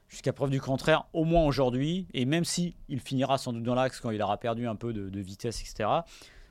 [0.09, 3.75] Jusqu'à preuve du contraire, au moins aujourd'hui, et même si il finira sans doute dans
[3.75, 5.89] l'axe quand il aura perdu un peu de, vitesse, etc.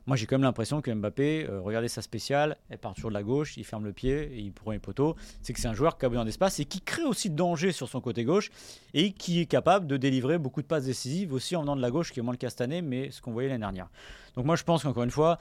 [0.06, 3.14] Moi, j'ai quand même l'impression que Mbappé, euh, regardez sa spéciale, elle part toujours de
[3.14, 5.16] la gauche, il ferme le pied et il prend les poteaux.
[5.40, 7.72] C'est que c'est un joueur qui a besoin d'espace et qui crée aussi de danger
[7.72, 8.50] sur son côté gauche
[8.92, 11.90] et qui est capable de délivrer beaucoup de passes décisives aussi en venant de la
[11.90, 13.88] gauche, qui est moins le cas cette année, mais ce qu'on voyait l'année dernière.
[14.36, 15.38] Donc moi, je pense qu'encore une fois,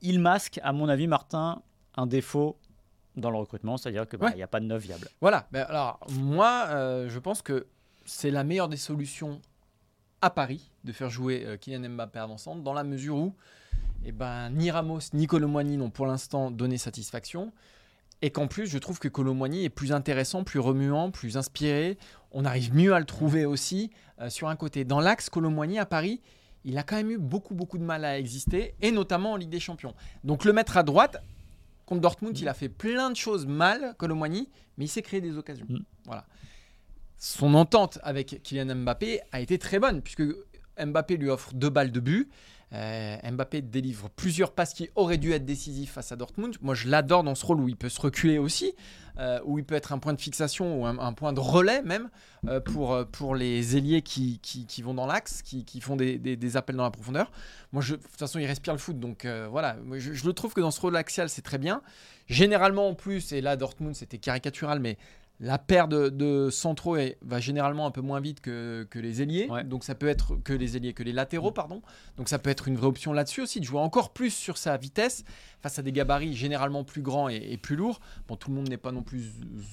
[0.00, 1.60] il masque, à mon avis, Martin,
[1.96, 2.56] un défaut
[3.16, 4.34] dans le recrutement, c'est-à-dire qu'il Ouais.
[4.34, 5.08] n'y a pas de neuf viable.
[5.20, 5.46] Voilà.
[5.52, 7.66] Ben alors, moi, euh, je pense que
[8.04, 9.40] c'est la meilleure des solutions
[10.20, 13.34] à Paris de faire jouer euh, Kylian Mbappé avant-centre, dans la mesure où
[14.04, 17.52] eh ben, ni Ramos ni Colomboigny n'ont pour l'instant donné satisfaction.
[18.24, 21.98] Et qu'en plus, je trouve que Colomboigny est plus intéressant, plus remuant, plus inspiré.
[22.30, 24.84] On arrive mieux à le trouver aussi euh, sur un côté.
[24.84, 26.20] Dans l'axe, Colomboigny à Paris,
[26.64, 29.50] il a quand même eu beaucoup, beaucoup de mal à exister, et notamment en Ligue
[29.50, 29.94] des Champions.
[30.22, 31.20] Donc le mettre à droite,
[31.86, 35.36] contre Dortmund, il a fait plein de choses mal, Colomboigny, mais il s'est créé des
[35.36, 35.66] occasions.
[35.68, 35.78] Mm.
[36.06, 36.26] Voilà.
[37.18, 40.24] Son entente avec Kylian Mbappé a été très bonne, puisque
[40.78, 42.30] Mbappé lui offre deux balles de but.
[42.74, 46.56] Euh, Mbappé délivre plusieurs passes qui auraient dû être décisifs face à Dortmund.
[46.62, 48.74] Moi, je l'adore dans ce rôle où il peut se reculer aussi,
[49.18, 52.08] euh, où il peut être un point de fixation ou un, point de relais même
[52.48, 56.56] euh, pour, pour les ailiers qui, qui, vont dans l'axe, qui, qui font des, des-
[56.56, 57.30] appels dans la profondeur.
[57.72, 59.76] Moi, je, de toute façon, il respire le foot, donc voilà.
[59.92, 61.82] Je, je le trouve que dans ce rôle axial, c'est très bien.
[62.26, 64.96] Généralement, en plus, et là, Dortmund, c'était caricatural, mais
[65.44, 69.22] La paire de, de centraux est- va généralement un peu moins vite que, que les
[69.22, 69.48] ailiers.
[69.50, 69.64] Ouais.
[69.64, 71.82] Donc ça peut être que les ailiers, que les latéraux, pardon.
[72.16, 74.76] Donc ça peut être une vraie option là-dessus aussi, de jouer encore plus sur sa
[74.76, 75.24] vitesse
[75.60, 78.00] face à des gabarits généralement plus grands et, et plus lourds.
[78.28, 79.20] Bon, tout le monde n'est pas non plus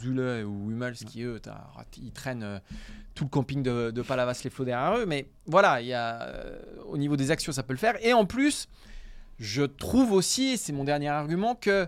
[0.02, 1.68] Zule ou Hummels qui, eux, t'as-
[2.02, 2.60] ils traînent euh,
[3.14, 5.06] tout le camping de, de Palavas-les-Flots derrière eux.
[5.06, 7.96] Mais voilà, il y a, euh, au niveau des actions, ça peut le faire.
[8.04, 8.68] Et en plus,
[9.40, 11.88] je trouve aussi, et c'est mon dernier argument, que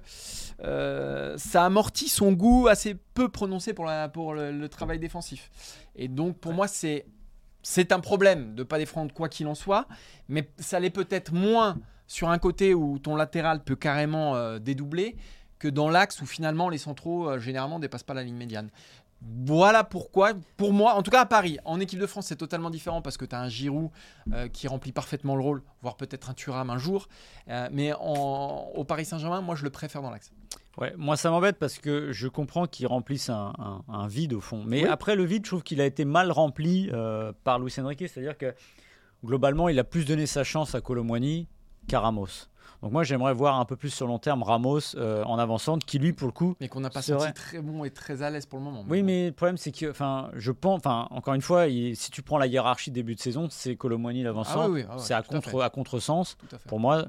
[0.64, 5.52] euh, ça amortit son goût assez peu prononcé pour, la, pour le, le travail défensif.
[5.96, 7.06] Et donc, pour moi, c'est
[7.64, 9.88] c'est un problème de ne pas défendre quoi qu'il en soit,
[10.28, 15.16] mais ça l'est peut-être moins sur un côté où ton latéral peut carrément euh, dédoubler
[15.60, 18.70] que dans l'axe où finalement les centraux euh, généralement dépassent pas la ligne médiane.
[19.24, 22.70] Voilà pourquoi, pour moi, en tout cas à Paris, en équipe de France, c'est totalement
[22.72, 23.90] différent parce que tu as un Giroud
[24.34, 27.08] euh, qui remplit parfaitement le rôle, voire peut-être un Thuram un jour.
[27.48, 30.32] Euh, mais en- au Paris Saint-Germain, moi, je le préfère dans l'axe.
[30.78, 34.40] Ouais, moi ça m'embête parce que je comprends qu'il remplisse un, un- un vide au
[34.40, 34.64] fond.
[34.66, 34.90] Mais Oui.
[34.90, 38.00] après le vide, je trouve qu'il a été mal rempli euh, par Luis Enrique.
[38.08, 38.56] C'est-à-dire que
[39.24, 41.48] globalement, il a plus donné sa chance à Colomwani
[41.88, 42.28] qu'à Ramos.
[42.82, 46.00] Donc moi j'aimerais voir un peu plus sur long terme Ramos euh, en avançant, qui
[46.00, 46.56] lui pour le coup.
[46.60, 48.84] Mais qu'on n'a pas C'est senti très bon et très à l'aise pour le moment.
[48.90, 49.06] Oui, bon.
[49.06, 52.24] mais le problème c'est que, enfin, je pense, enfin, encore une fois, il- si tu
[52.24, 54.62] prends la hiérarchie début de saison, c'est Colomwani l'avançant.
[54.64, 56.38] Ah oui, oui, ah ouais, c'est à contre à contresens.
[56.52, 57.06] À pour moi.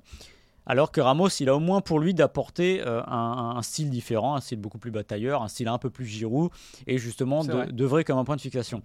[0.64, 4.36] Alors que Ramos, il a au moins pour lui d'apporter euh, un, un style différent,
[4.36, 6.50] un style beaucoup plus batailleur, un style un peu plus Giroud,
[6.86, 8.04] et justement de, vrai.
[8.04, 8.80] comme un point de fixation.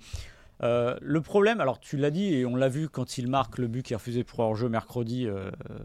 [0.63, 3.67] Euh, le problème, alors tu l'as dit, et on l'a vu quand il marque le
[3.67, 5.77] but qui est refusé pour hors-jeu mercredi, euh, euh,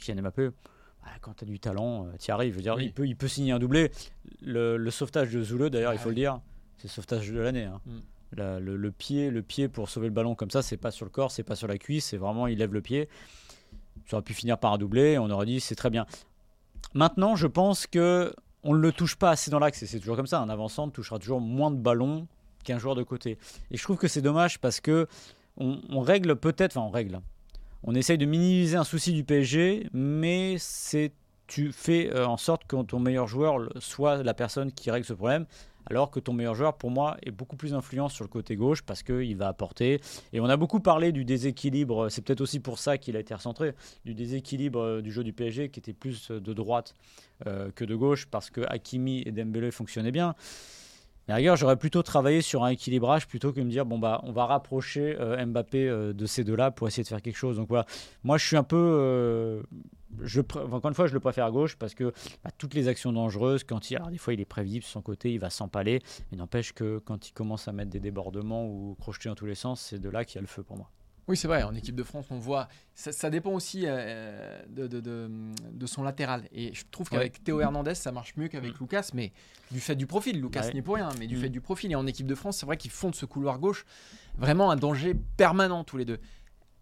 [0.00, 0.48] Kylian Mbappé,
[1.02, 2.52] bah, quand tu as du talent, tu arrives.
[2.52, 2.86] Je veux dire, Oui.
[2.86, 3.90] il, peut, il peut signer un doublé.
[4.42, 6.40] Le, le sauvetage de Zoule, d'ailleurs, il Ah faut le dire,
[6.78, 7.64] c'est le sauvetage de l'année.
[7.64, 7.80] hein.
[7.84, 7.90] Mm.
[8.36, 11.04] La- le, le pied, le pied pour sauver le ballon comme ça, c'est pas sur
[11.04, 13.08] le corps, c'est pas sur la cuisse, c'est vraiment il lève le pied.
[14.06, 16.04] Ça aurait pu finir par un doublé, on aurait dit c'est très bien.
[16.94, 20.16] Maintenant, je pense que on ne le touche pas assez dans l'axe, et c'est toujours
[20.16, 20.40] comme ça.
[20.40, 22.26] Un avançant touchera toujours moins de ballons
[22.64, 23.38] qu'un joueur de côté.
[23.70, 25.06] Et je trouve que c'est dommage parce que
[25.56, 27.20] on, règle peut-être, enfin on règle.
[27.82, 31.12] On essaye de minimiser un souci du PSG, mais c'est
[31.46, 35.12] tu fais euh, en sorte que ton meilleur joueur soit la personne qui règle ce
[35.12, 35.44] problème,
[35.86, 38.80] alors que ton meilleur joueur, pour moi, est beaucoup plus influent sur le côté gauche
[38.80, 40.00] parce qu'il va apporter.
[40.32, 43.34] Et on a beaucoup parlé du déséquilibre, c'est peut-être aussi pour ça qu'il a été
[43.34, 43.74] recentré,
[44.06, 46.94] du déséquilibre euh, du jeu du PSG qui était plus euh, de droite
[47.74, 50.34] que de gauche parce que Hakimi et Dembélé fonctionnaient bien.
[51.26, 54.20] Mais rigueur, j'aurais plutôt travaillé sur un équilibrage plutôt que de me dire bon bah
[54.24, 57.56] on va rapprocher euh, Mbappé euh, de ces deux-là pour essayer de faire quelque chose.
[57.56, 57.86] Donc voilà,
[58.24, 59.62] moi je suis un peu, euh,
[60.70, 62.12] encore une fois, je le préfère à gauche parce que
[62.44, 65.32] bah, toutes les actions dangereuses, quand il, alors des fois il est prévisible son côté,
[65.32, 69.28] il va s'empaler, mais n'empêche que quand il commence à mettre des débordements ou crocheter
[69.30, 70.90] dans tous les sens, c'est de là qu'il y a le feu pour moi.
[71.26, 72.68] Oui, c'est vrai, en équipe de France, on voit.
[72.94, 75.30] Ça, ça dépend aussi euh, de, de- de-
[75.72, 76.44] de son latéral.
[76.52, 79.32] Et je trouve qu'avec Théo Hernandez, ça marche mieux qu'avec Lucas, mais
[79.70, 80.40] du fait du profil.
[80.40, 80.74] Lucas Ouais.
[80.74, 81.40] n'est pour rien, mais du Mm.
[81.40, 81.90] fait du profil.
[81.92, 83.86] Et en équipe de France, c'est vrai qu'ils font de ce couloir gauche
[84.36, 86.18] vraiment un danger permanent, tous les deux.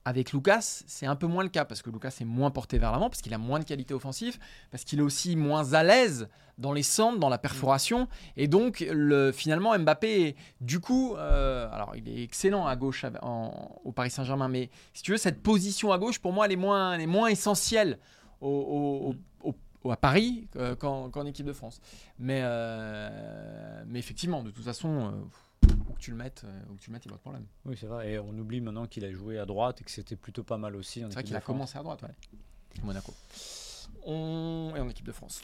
[0.05, 2.91] Avec Lucas, c'est un peu moins le cas parce que Lucas est moins porté vers
[2.91, 4.37] l'avant, parce qu'il a moins de qualité offensive,
[4.73, 8.09] parce qu'il est aussi moins à l'aise dans les centres, dans la perforation.
[8.37, 13.07] Et donc, le, finalement, Mbappé, du coup, euh, alors il est excellent à gauche
[13.85, 16.57] au Paris Saint-Germain, mais si tu veux, cette position à gauche, pour moi, elle est
[16.57, 17.99] moins, elle est moins essentielle
[18.43, 21.81] à Paris euh, qu'en équipe de France.
[22.19, 25.13] Mais, euh, mais effectivement, de toute façon,
[25.89, 27.19] où que tu le mettes, euh, où que tu le mettes, il n'y a pas
[27.19, 27.47] de problème.
[27.65, 28.13] Oui, c'est vrai.
[28.13, 30.77] Et on oublie maintenant qu'il a joué à droite et que c'était plutôt pas mal
[30.77, 31.01] aussi.
[31.01, 32.83] C'est vrai qu'il a commencé à droite, ouais.
[32.83, 33.13] Monaco.
[34.05, 34.73] On...
[34.77, 35.43] Et en équipe de France.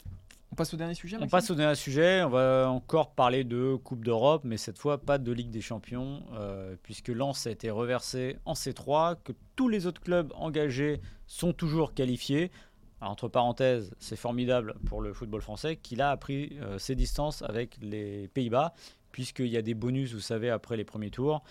[0.51, 2.23] On passe au dernier sujet On passe au dernier sujet.
[2.23, 6.23] On va encore parler de Coupe d'Europe, mais cette fois pas de Ligue des Champions,
[6.33, 11.53] euh, puisque Lens a été reversé en C3, que tous les autres clubs engagés sont
[11.53, 12.51] toujours qualifiés.
[12.99, 17.43] Alors, entre parenthèses, c'est formidable pour le football français qu'il a appris euh, ses distances
[17.43, 18.73] avec les Pays-Bas,
[19.11, 21.43] puisqu'il y a des bonus, vous savez, après les premiers tours.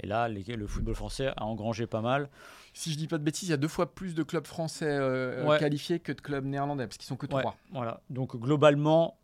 [0.00, 2.28] Et là, les- le football français a engrangé pas mal.
[2.72, 4.86] Si je dis pas de bêtises, il y a deux fois plus de clubs français
[4.88, 5.58] euh, Ouais.
[5.58, 7.56] qualifiés que de clubs néerlandais, parce qu'ils sont que Ouais, trois.
[7.72, 8.00] voilà.
[8.10, 9.18] Donc globalement,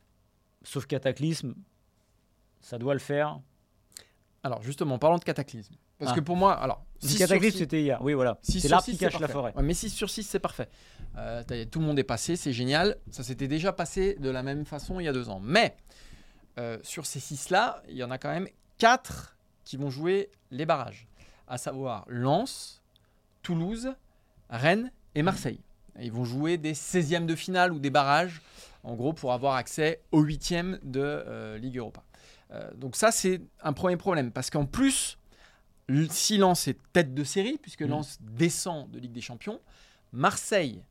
[0.62, 1.54] sauf cataclysme,
[2.60, 3.40] ça doit le faire.
[4.42, 5.74] Alors justement, parlons de cataclysme.
[5.98, 6.14] Parce Ah.
[6.14, 7.98] que pour moi, alors, sur cataclysme, c'était hier.
[8.02, 8.38] Oui, voilà.
[8.42, 9.52] C'est l'arbre qui cache la forêt.
[9.56, 10.68] Ouais, mais 6 sur 6, c'est parfait.
[11.16, 12.98] Euh, tout le monde est passé, c'est génial.
[13.10, 15.40] Ça s'était déjà passé de la même façon il y a deux ans.
[15.42, 15.76] Mais
[16.58, 20.66] euh, sur ces 6-là, il y en a quand même 4 qui vont jouer les
[20.66, 21.06] barrages.
[21.46, 22.82] À savoir Lens,
[23.42, 23.94] Toulouse,
[24.50, 25.60] Rennes et Marseille.
[26.00, 28.42] Ils vont jouer des 16e de finale ou des barrages,
[28.82, 32.02] en gros, pour avoir accès aux 8e de euh, Ligue Europa.
[32.50, 34.30] Euh, donc ça, c'est un premier problème.
[34.32, 35.18] Parce qu'en plus,
[36.10, 37.90] si Lens est tête de série, puisque Mhm.
[37.90, 39.60] Lens descend de Ligue des Champions,
[40.12, 40.82] Marseille,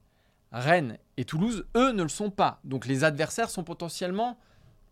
[0.51, 2.59] Rennes et Toulouse, eux, ne le sont pas.
[2.63, 4.37] Donc les adversaires sont potentiellement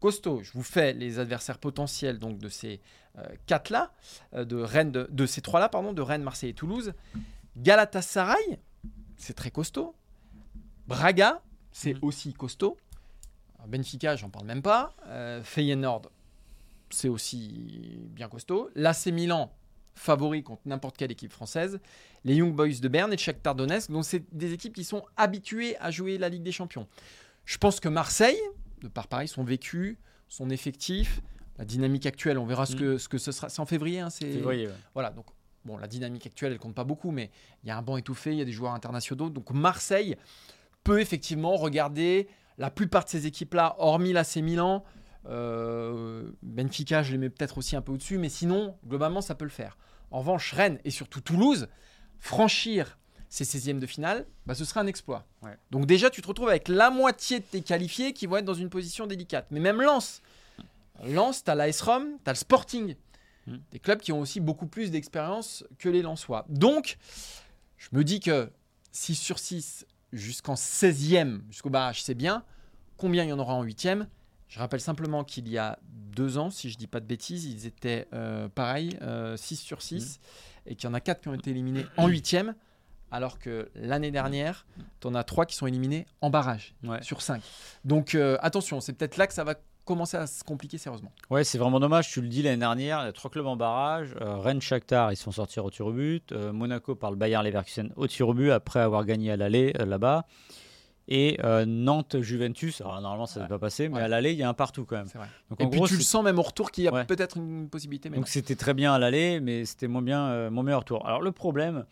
[0.06, 0.44] costaud.
[0.44, 2.80] Je vous fais les adversaires potentiels donc de ces
[3.18, 3.92] euh, quatre là,
[4.36, 6.94] euh, de Rennes, de, de ces trois là, pardon, de Rennes, Marseille et Toulouse.
[7.58, 8.60] Galatasaray,
[9.18, 9.96] c'est très costaud.
[10.88, 11.42] Braga,
[11.72, 12.00] c'est Mhm.
[12.04, 12.78] aussi costaud.
[13.56, 14.94] Alors, Benfica, j'en parle même pas.
[15.08, 16.12] Euh, Feyenoord,
[16.92, 18.70] c'est aussi bien costaud.
[18.76, 19.52] L'AC Milan,
[19.96, 21.80] favori contre n'importe quelle équipe française.
[22.26, 23.90] Les Young Boys de Berne et Shakhtar Donetsk.
[23.90, 26.88] Donc c'est des équipes qui sont habituées à jouer la Ligue des Champions.
[27.46, 28.40] Je pense que Marseille,
[28.82, 31.22] de par Paris, son vécu, son effectif,
[31.58, 32.80] la dynamique actuelle, on verra ce Mm.
[32.80, 33.50] que, ce que ce sera.
[33.50, 34.74] C'est en février, hein, c'est Février, ouais.
[34.94, 35.26] voilà, donc
[35.64, 37.32] bon, la dynamique actuelle, elle compte pas beaucoup, mais
[37.64, 39.30] il y a un banc étouffé, il y a des joueurs internationaux.
[39.30, 40.16] Donc Marseille
[40.84, 44.84] peut effectivement regarder la plupart de ces équipes-là, hormis l'AC Milan.
[45.28, 49.46] euh, Benfica, je les mets peut-être aussi un peu au-dessus, mais sinon, globalement, ça peut
[49.46, 49.78] le faire.
[50.12, 51.68] En revanche, Rennes et surtout Toulouse,
[52.20, 52.98] franchir
[53.30, 55.26] ces 16e de finale, bah, ce serait un exploit.
[55.42, 55.58] Ouais.
[55.72, 58.54] Donc déjà, tu te retrouves avec la moitié de tes qualifiés qui vont être dans
[58.54, 59.48] une position délicate.
[59.52, 60.22] Mais même Lens,
[61.04, 62.96] Lens, tu as l'AS Rome, tu as le Sporting.
[63.48, 63.58] Mm.
[63.72, 66.46] Des clubs qui ont aussi beaucoup plus d'expérience que les Lensois.
[66.50, 66.98] Donc,
[67.78, 68.50] je me dis que
[68.92, 72.44] 6 sur 6 jusqu'en 16e, jusqu'au barrage, c'est bien.
[72.98, 74.08] Combien il y en aura en 8e
[74.48, 77.66] Je rappelle simplement qu'il y a deux ans, si je dis pas de bêtises, ils
[77.66, 78.98] étaient euh, pareil,
[79.36, 80.20] 6 sur 6,
[80.66, 82.54] et qu'il y en a 4 qui ont été éliminés en 8e,
[83.12, 84.66] alors que l'année dernière,
[85.00, 87.02] tu en as 3 qui sont éliminés en barrage, Ouais.
[87.04, 87.42] sur 5.
[87.86, 91.12] Donc euh, attention, c'est peut-être là que ça va commencer à se compliquer sérieusement.
[91.30, 92.10] Ouais, c'est vraiment dommage.
[92.10, 94.16] Tu le dis l'année dernière, il y a trois clubs en barrage.
[94.20, 96.32] Euh, Rennes, Shakhtar, ils se font sortir au tir au but.
[96.32, 99.74] Euh, Monaco par le Bayern Leverkusen au tir au but après avoir gagné à l'aller
[99.74, 100.26] là-bas.
[101.08, 101.38] Et
[101.68, 102.82] Nantes, Juventus.
[102.82, 103.50] Alors normalement, ça ne Ouais.
[103.50, 104.02] va pas passer, mais Ouais.
[104.02, 105.06] à l'aller, il y a un partout quand même.
[105.06, 105.28] Vrai.
[105.52, 108.10] Donc Et puis tu le sens même au retour qu'il y a peut-être une possibilité.
[108.10, 111.06] Mais donc c'était très bien à l'aller, mais c'était moins bien mon meilleur tour.
[111.06, 111.86] Alors le problème,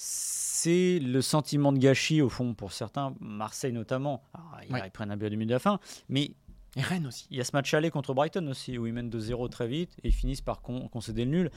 [0.00, 4.22] c'est le sentiment de gâchis au fond pour certains, Marseille notamment.
[4.32, 4.82] Alors, ils, Ouais.
[4.86, 6.30] ils prennent un but à de la fin, mais
[6.76, 7.26] Et Rennes aussi.
[7.32, 9.90] il y a ce match aller contre Brighton aussi, où ils mènent 2-0 très vite
[10.04, 11.50] et ils finissent par con- concéder le nul.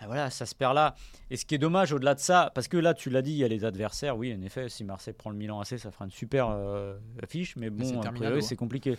[0.00, 0.94] Et voilà, ça se perd là.
[1.28, 3.38] Et ce qui est dommage au-delà de ça, parce que là, tu l'as dit, il
[3.38, 4.16] y a les adversaires.
[4.16, 7.56] Oui, en effet, si Marseille prend le Milan AC, ça fera une super euh, affiche.
[7.56, 8.40] Mais c'est bon, priori, hein.
[8.40, 8.96] c'est compliqué.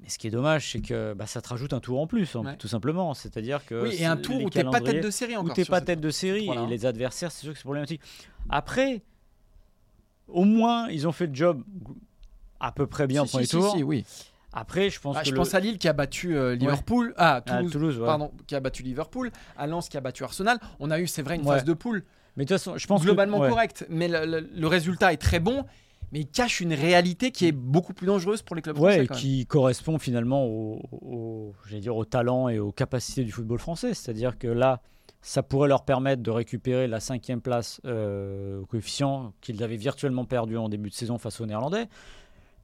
[0.00, 2.36] Mais ce qui est dommage, c'est que bah, ça te rajoute un tour en plus,
[2.36, 2.56] hein, Ouais.
[2.56, 3.14] tout simplement.
[3.14, 5.54] C'est-à-dire que Oui, et un tour où t'es pas tête de série où encore.
[5.54, 6.62] t'es sur pas tête de série Voilà.
[6.62, 8.00] et les adversaires, c'est sûr que c'est problématique.
[8.48, 9.02] Après,
[10.28, 11.62] au moins, ils ont fait le job
[12.60, 14.04] à peu près bien Si, au premier si, oui.
[14.52, 17.12] Après, je pense Ah, que je le- pense à Lille qui a battu euh, Liverpool.
[17.16, 17.72] Ah, à Toulouse.
[17.72, 18.06] Toulouse, ouais.
[18.06, 20.58] Pardon, qui a battu Liverpool, à Lens qui a battu Arsenal.
[20.80, 21.56] On a eu, c'est vrai, une Ouais.
[21.56, 22.02] phase de poule
[22.36, 23.48] Mais de toute façon, je pense que- globalement ouais.
[23.48, 25.64] correcte, mais le, le- le résultat est très bon,
[26.12, 29.06] mais il cache une réalité qui est beaucoup plus dangereuse pour les clubs Ouais, français.
[29.06, 29.20] quand même.
[29.22, 33.94] qui correspond finalement au, au- dire, au talent et aux capacités du football français.
[33.94, 34.80] C'est-à-dire que là,
[35.20, 40.24] ça pourrait leur permettre de récupérer la cinquième place euh, au coefficient qu'ils avaient virtuellement
[40.24, 41.86] perdu en début de saison face aux Néerlandais.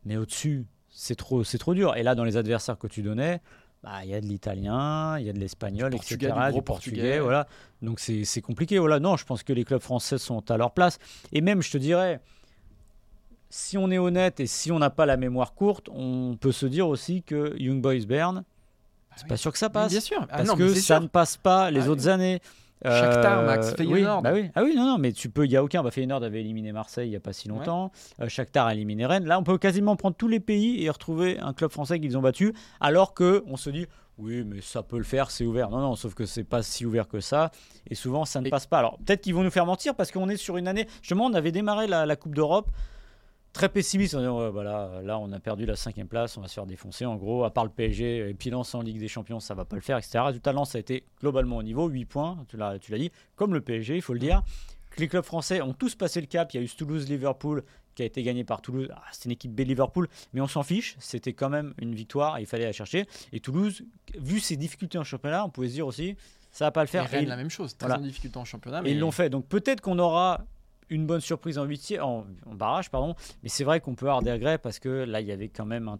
[0.04, 1.96] Mais au-dessus, c'est trop, trop dur.
[1.96, 3.40] Et là, dans les adversaires que tu donnais,
[3.82, 6.16] bah, il y a de l'italien, il y a de l'espagnol, etc.
[6.16, 7.18] du gros du portugais, portugais.
[7.20, 7.46] voilà.
[7.82, 8.78] Donc c'est c'est compliqué.
[8.78, 9.00] Voilà.
[9.00, 10.98] Non, je pense que les clubs français sont à leur place.
[11.32, 12.20] Et même, je te dirais,
[13.56, 16.66] si on est honnête et si on n'a pas la mémoire courte, on peut se
[16.66, 18.42] dire aussi que Young Boys Bern,
[19.14, 19.28] c'est oui.
[19.28, 19.92] pas sûr que ça Mais passe.
[19.92, 20.18] Bien sûr.
[20.22, 21.00] Ah parce non, mais que ça sûr.
[21.02, 22.10] ne passe pas les Ah autres oui.
[22.10, 22.40] années.
[22.84, 24.22] Euh, Shakhtar, Max, oui, Feyenoord.
[24.22, 24.50] bah oui.
[24.56, 25.82] Ah oui, non, non, mais tu peux, il y a aucun.
[25.84, 27.92] Bah, Feyenoord avait éliminé Marseille il y a pas si longtemps.
[28.20, 29.24] Euh, Shakhtar a éliminé Rennes.
[29.24, 32.22] Là, on peut quasiment prendre tous les pays et retrouver un club français qu'ils ont
[32.22, 33.86] battu, alors que on se dit,
[34.18, 35.70] oui, mais ça peut le faire, c'est ouvert.
[35.70, 37.52] Non, non, sauf que c'est pas si ouvert que ça.
[37.88, 38.80] Et souvent, ça ne Et- passe pas.
[38.80, 40.86] Alors, peut-être qu'ils vont nous faire mentir parce qu'on est sur une année.
[41.00, 42.68] Justement, on avait démarré la, la Coupe d'Europe
[43.54, 46.48] très pessimiste en disant ouais, voilà, là on a perdu la cinquième place, on va
[46.48, 49.08] se faire défoncer en gros, à part le PSG, et puis Lens en Ligue des
[49.08, 50.18] Champions, ça va pas le faire, etc.
[50.26, 53.96] Résultat, Lens a été globalement au niveau, 8 points, tu l'as, dit, comme le PSG,
[53.96, 54.42] il faut le dire.
[54.98, 57.64] Les clubs français ont tous passé le cap, il y a eu ce Toulouse-Liverpool
[57.94, 60.62] qui a été gagné par Toulouse, Ah, c'est une équipe B Liverpool, mais on s'en
[60.64, 63.06] fiche, c'était quand même une victoire, et il fallait la chercher.
[63.32, 63.82] Et Toulouse,
[64.18, 66.16] vu ses difficultés en championnat, on pouvait se dire aussi,
[66.50, 67.08] ça va pas le Et faire.
[67.08, 67.76] Rennes, Et- la même chose.
[67.76, 68.00] Très voilà.
[68.00, 68.80] en difficulté en championnat.
[68.80, 69.30] et Mais ils l'ont fait.
[69.30, 70.44] Donc peut-être qu'on aura
[70.90, 73.14] une bonne surprise en, en, en barrage, pardon.
[73.42, 75.66] Mais c'est vrai qu'on peut avoir des regrets parce que là, il y avait quand
[75.66, 75.98] même un-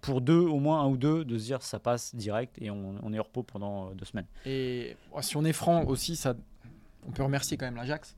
[0.00, 2.94] pour deux, au moins un ou deux, de se dire ça passe direct et on,
[3.02, 4.26] on est au repos pendant euh, deux semaines.
[4.46, 6.34] Et si on est franc aussi, ça,
[7.06, 8.16] on peut remercier quand même l'Ajax.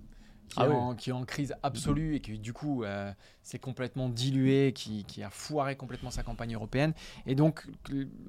[0.48, 0.74] Qui, Ah est oui.
[0.76, 3.10] en, qui est en crise absolue et qui du coup euh,
[3.42, 6.92] s'est complètement dilué, qui, qui a foiré complètement sa campagne européenne.
[7.26, 7.66] Et donc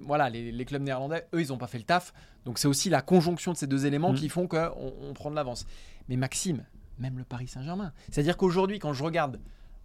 [0.02, 2.14] voilà, les, les clubs néerlandais, eux, ils n'ont pas fait le taf.
[2.46, 4.16] Donc c'est aussi la conjonction de ces deux éléments Mm.
[4.16, 5.68] qui font qu'on on prend de l'avance.
[6.10, 6.64] Mais Maxime,
[7.00, 7.92] même le Paris Saint-Germain.
[8.12, 9.40] C'est-à-dire qu'aujourd'hui, quand je regarde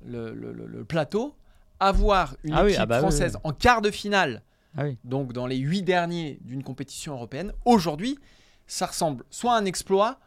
[0.05, 1.35] le, le- le- le plateau,
[1.81, 3.41] avoir une Ah oui, équipe ah bah française oui.
[3.45, 4.43] en quart de finale
[4.77, 8.19] Ah donc dans les huit derniers d'une compétition européenne, aujourd'hui,
[8.67, 10.19] ça ressemble soit à un exploit,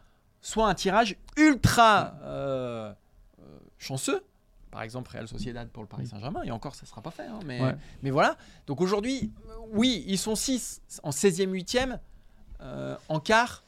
[0.42, 2.92] soit à un tirage ultra euh,
[3.40, 3.44] euh,
[3.78, 4.22] chanceux,
[4.70, 7.24] par exemple Real Sociedad pour le Paris Saint-Germain, et encore ça sera pas fait.
[7.26, 7.74] hein, mais, Ouais.
[8.02, 8.36] mais voilà.
[8.66, 9.32] Donc aujourd'hui,
[9.72, 11.98] oui, ils sont 6 en 16e, 8e.
[12.62, 13.64] euh, en quart,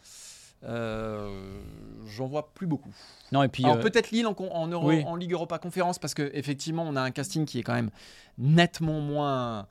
[0.63, 2.95] j'en vois plus beaucoup.
[3.33, 3.65] Non, et puis.
[3.65, 5.03] Alors euh, peut-être Lille en, en, Euro- oui.
[5.07, 7.91] en Ligue Europa Conférence parce que effectivement on a un casting qui est quand même
[8.39, 9.67] nettement moins,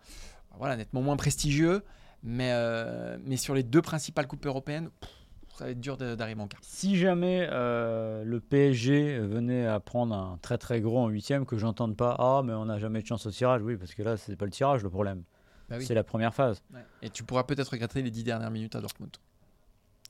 [0.57, 1.83] voilà, nettement moins prestigieux.
[2.23, 5.09] Mais, euh, mais sur les deux principales coupes européennes, pff,
[5.55, 6.59] ça va être dur d'arriver en quart.
[6.63, 11.57] Si jamais euh, le PSG venait à prendre un très très gros en huitième, que
[11.57, 14.17] j'entende pas, ah mais on n'a jamais de chance au tirage, oui, parce que là
[14.17, 15.23] c'est pas le tirage le problème,
[15.69, 15.85] Bah oui.
[15.85, 16.61] c'est la première phase.
[16.73, 16.79] Ouais.
[17.03, 19.15] Et tu pourras peut-être regretter les dix dernières minutes à Dortmund.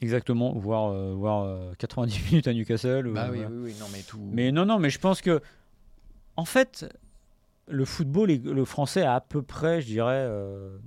[0.01, 3.11] Exactement, voire, euh, voire euh, 90 minutes à Newcastle.
[3.13, 3.49] Bah oui, voilà.
[3.49, 4.19] oui, oui, non mais tout.
[4.31, 5.41] Mais non, non, mais je pense que,
[6.35, 6.85] en fait,
[7.67, 10.77] le football, le français a à peu près, je dirais, euh,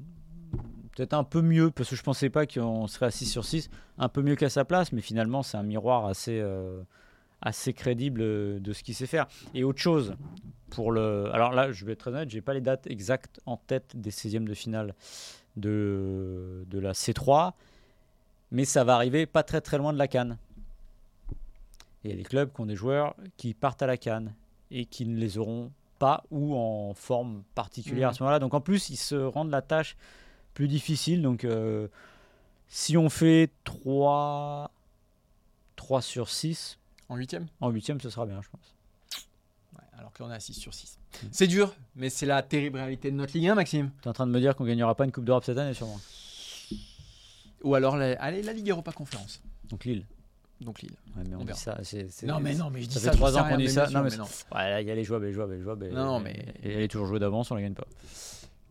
[0.96, 3.70] peut-être un peu mieux, parce que je pensais pas qu'on serait à 6 sur 6,
[3.98, 6.82] un peu mieux qu'à sa place, mais finalement, c'est un miroir assez, euh,
[7.42, 9.26] assez crédible euh, de ce qu'il sait faire.
[9.54, 10.14] Et autre chose,
[10.70, 11.30] pour le.
[11.32, 14.10] Alors là, je vais être très honnête, j'ai pas les dates exactes en tête des
[14.10, 14.94] 16e de finale
[15.56, 17.52] de, de la C3,
[18.50, 20.38] mais ça va arriver pas très très loin de la Cannes.
[22.04, 24.34] Et il y a des clubs qui ont des joueurs qui partent à la Cannes
[24.70, 28.16] et qui ne les auront pas ou en forme particulière à Mhm.
[28.16, 28.38] ce moment-là.
[28.38, 29.96] Donc en plus, ils se rendent la tâche
[30.54, 31.20] plus difficile.
[31.22, 31.88] Donc euh,
[32.68, 34.70] si on fait 3,
[35.76, 36.78] 3 sur 6,
[37.10, 37.46] En huitième?
[37.60, 38.74] en huitième, ce sera bien, je pense.
[39.76, 40.98] Ouais, Alors que là on est à 6 sur 6.
[41.32, 43.90] C'est dur, mais c'est la terrible réalité de notre Ligue 1, Maxime.
[44.00, 45.74] Tu es en train de me dire qu'on gagnera pas une Coupe d'Europe cette année,
[45.74, 46.00] sûrement.
[47.62, 49.42] Ou alors la, allez, la Ligue Europa Conférence.
[49.68, 50.06] Donc Lille.
[50.60, 50.92] Donc Lille.
[51.16, 51.78] Ouais, mais on, On dit ça.
[51.82, 53.10] c'est- Non mais non, mais je dis ça ça.
[53.12, 53.86] fait trois ans qu'on dit ça.
[53.88, 54.24] Non, mais mais non.
[54.54, 55.86] Ouais, il y a les jouables, les jouables, les jouables.
[55.86, 57.86] et- Non, mais- Et elle est toujours jouée d'avance, on la gagne pas.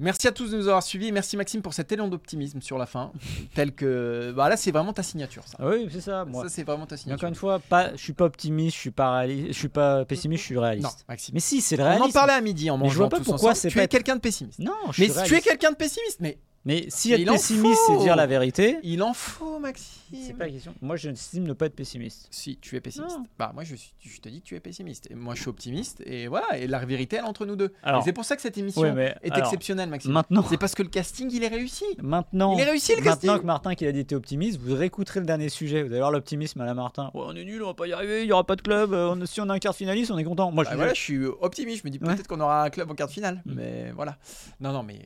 [0.01, 1.11] Merci à tous de nous avoir suivis.
[1.11, 3.11] Merci Maxime pour cet élan d'optimisme sur la fin.
[3.53, 4.31] tel que.
[4.33, 5.57] Bah là, c'est vraiment ta signature, ça.
[5.67, 6.23] Oui, c'est ça.
[6.23, 6.43] Moi.
[6.43, 7.19] Ça, c'est vraiment ta Mais signature.
[7.19, 10.05] encore une fois, pas, je suis pas optimiste, je suis pas réaliste, je suis pas
[10.05, 11.03] pessimiste, je suis Non, réaliste.
[11.09, 11.33] Maxime.
[11.33, 12.05] Mais si, c'est le On réalisme.
[12.07, 13.83] en parlait à midi en Mais je mangeant vois pas tous pourquoi c'est Tu pas
[13.83, 14.59] es quelqu'un de pessimiste.
[14.59, 15.47] Non, je Mais suis si tu es réaliste.
[15.49, 19.59] quelqu'un de pessimiste, mais Mais si être pessimiste, c'est dire la vérité, il en faut,
[19.59, 20.19] Maxime.
[20.25, 20.73] c'est pas la question.
[20.81, 22.27] Moi, j'estime ne pas être pessimiste.
[22.31, 23.17] Si tu es pessimiste.
[23.17, 23.25] Non.
[23.39, 25.07] Bah moi je, suis, je te dis que tu es pessimiste.
[25.09, 26.01] Et moi je suis optimiste.
[26.05, 26.57] Et voilà.
[26.57, 27.73] Et la vérité elle est entre nous deux.
[27.81, 30.11] Alors- et c'est pour ça que cette émission Ouais, mais est alors, exceptionnelle, Maxime.
[30.11, 31.85] Maintenant, C'est parce que le casting il est réussi.
[32.01, 33.39] maintenant, Il est réussi, le maintenant casting.
[33.39, 35.81] que Martin qui a dit t'es optimiste, vous réécouterez le dernier sujet.
[35.83, 37.09] Vous allez voir l'optimisme à la Martin.
[37.13, 38.93] Ouais, on est nul, on va pas y arriver, il y aura pas de club.
[38.93, 40.51] euh, on- si on a un quart finaliste, on est content.
[40.51, 41.83] Moi, je Bah suis voilà, je suis optimiste.
[41.83, 42.13] Je me dis Ouais.
[42.15, 43.41] peut-être qu'on aura un club en quart de finale.
[43.45, 43.53] Mm.
[43.55, 44.17] Mais voilà.
[44.59, 44.99] Non, non, mais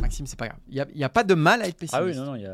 [0.00, 0.58] Maxime, c'est pas grave.
[0.68, 1.94] Il n'y a, il y a pas de mal à être pessimiste.
[1.94, 2.46] Ah oui, non, non, il y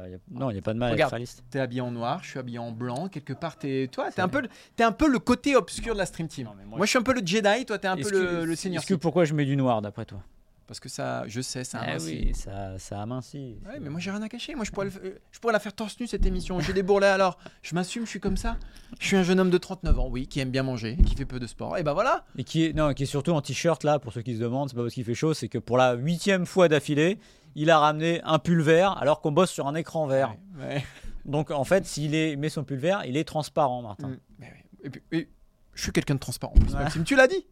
[0.59, 1.15] a, pas de mal à être.
[1.51, 3.09] T'es habillé en noir, je suis habillé en blanc.
[3.09, 5.99] Quelque part, t'es, toi, t'es un, peu, le- t'es un peu le côté obscur de
[5.99, 6.47] la Stream Team.
[6.47, 8.83] Non, moi, je suis un peu le Jedi, toi, t'es un peu le, le Seigneur.
[8.83, 10.21] Est-ce que pourquoi je mets du noir d'après toi?
[10.67, 12.23] Parce que ça, je sais, ça Ah amincit.
[12.29, 13.59] oui, ça, ça amincit.
[13.67, 14.55] Ouais, mais moi j'ai rien à cacher.
[14.55, 16.59] Moi je pourrais, le- euh, je pourrais la faire torse nu cette émission.
[16.61, 17.37] J'ai des bourrelets alors.
[17.63, 18.57] Je m'assume, je suis comme ça.
[18.99, 21.27] Je suis un jeune homme de 39 ans, oui, qui aime bien manger, qui fait
[21.27, 21.77] peu de sport.
[21.77, 22.25] Et ben voilà.
[22.39, 24.69] Et qui est, non, qui est surtout en t-shirt là, pour ceux qui se demandent,
[24.71, 27.19] c'est pas parce qu'il fait chaud, c'est que pour la huitième fois d'affilée,
[27.55, 30.35] il a ramené un pull vert alors qu'on bosse sur un écran vert.
[30.59, 30.85] Ouais, ouais.
[31.27, 34.09] Donc en fait, s'il met son pull vert, il est transparent, Martin.
[34.09, 34.19] Mm.
[34.39, 34.81] Mais oui.
[34.85, 35.29] Et puis, et
[35.75, 36.55] je suis quelqu'un de transparent.
[36.55, 36.73] Ouais.
[36.75, 37.45] Maxime, tu l'as dit.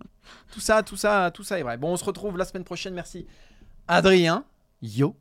[0.52, 1.76] Tout ça, tout ça, tout ça est vrai.
[1.76, 2.94] Bon, on se retrouve la semaine prochaine.
[2.94, 3.26] Merci,
[3.88, 4.44] Adrien.
[4.82, 5.16] Yo,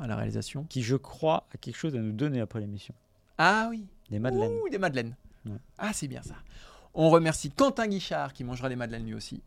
[0.00, 0.64] à la réalisation.
[0.64, 2.94] Qui, je crois, a quelque chose à nous donner après l'émission.
[3.38, 3.86] Ah oui.
[4.10, 4.52] Des madeleines.
[4.64, 5.16] Ouh, des madeleines.
[5.46, 5.56] Ouais.
[5.78, 6.34] Ah, c'est bien ça.
[6.94, 9.42] On remercie Quentin Guichard qui mangera les madeleines lui aussi.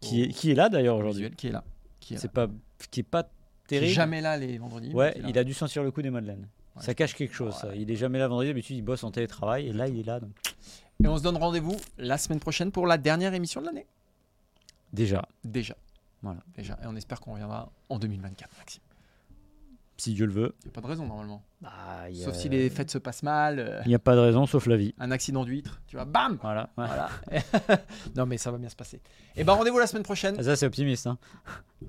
[0.00, 1.30] Qui, est, qui est là d'ailleurs Au aujourd'hui.
[1.32, 1.64] qui est là.
[2.00, 2.28] Qui est, là.
[2.28, 2.46] Pas,
[2.90, 3.28] qui est pas Qui
[3.76, 3.92] est terrible.
[3.92, 4.88] jamais là les vendredis.
[4.90, 6.46] mais Ouais, il a dû sentir le coup des madeleines.
[6.76, 7.54] Ouais, Ça cache quelque chose.
[7.54, 7.74] ça.
[7.74, 10.20] Il est jamais là vendredi, d'habitude il bosse en télétravail et là il est là.
[10.20, 10.30] donc.
[11.04, 13.86] Et on se donne rendez-vous la semaine prochaine pour la dernière émission de l'année.
[14.92, 15.76] Déjà, Déjà.
[16.22, 16.40] Voilà.
[16.56, 16.78] Déjà.
[16.82, 18.82] Et on espère qu'on reviendra en 2024, Maxime.
[19.98, 20.54] si Dieu le veut.
[20.62, 21.42] Il n'y a pas de raison normalement.
[21.60, 21.70] Bah,
[22.10, 24.14] il y a- Sauf si les fêtes se passent mal, euh, Il n'y a pas
[24.14, 24.94] de raison sauf la vie.
[24.98, 26.70] un accident d'huître, tu vois, bam Voilà.
[26.76, 26.86] ouais.
[26.86, 27.10] Voilà.
[28.16, 29.00] non mais ça va bien se passer.
[29.36, 30.36] Et ben rendez-vous la semaine prochaine.
[30.38, 31.06] Ah, Ça c'est optimiste.
[31.06, 31.18] Hein.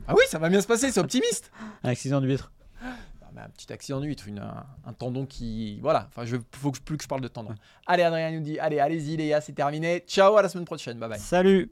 [0.07, 1.51] Ah oui, ça va bien se passer, c'est optimiste.
[1.83, 2.51] Un accident d'huître.
[3.35, 5.79] Ah, un petit accident d'huître, une, un, tendon qui...
[5.81, 7.55] Voilà, enfin, je faut que, plus que je parle de tendon.
[7.85, 10.03] Allez, Adrien nous dit, allez, allez-y Léa, c'est terminé.
[10.07, 11.19] Ciao, à la semaine prochaine, bye bye.
[11.19, 11.71] Salut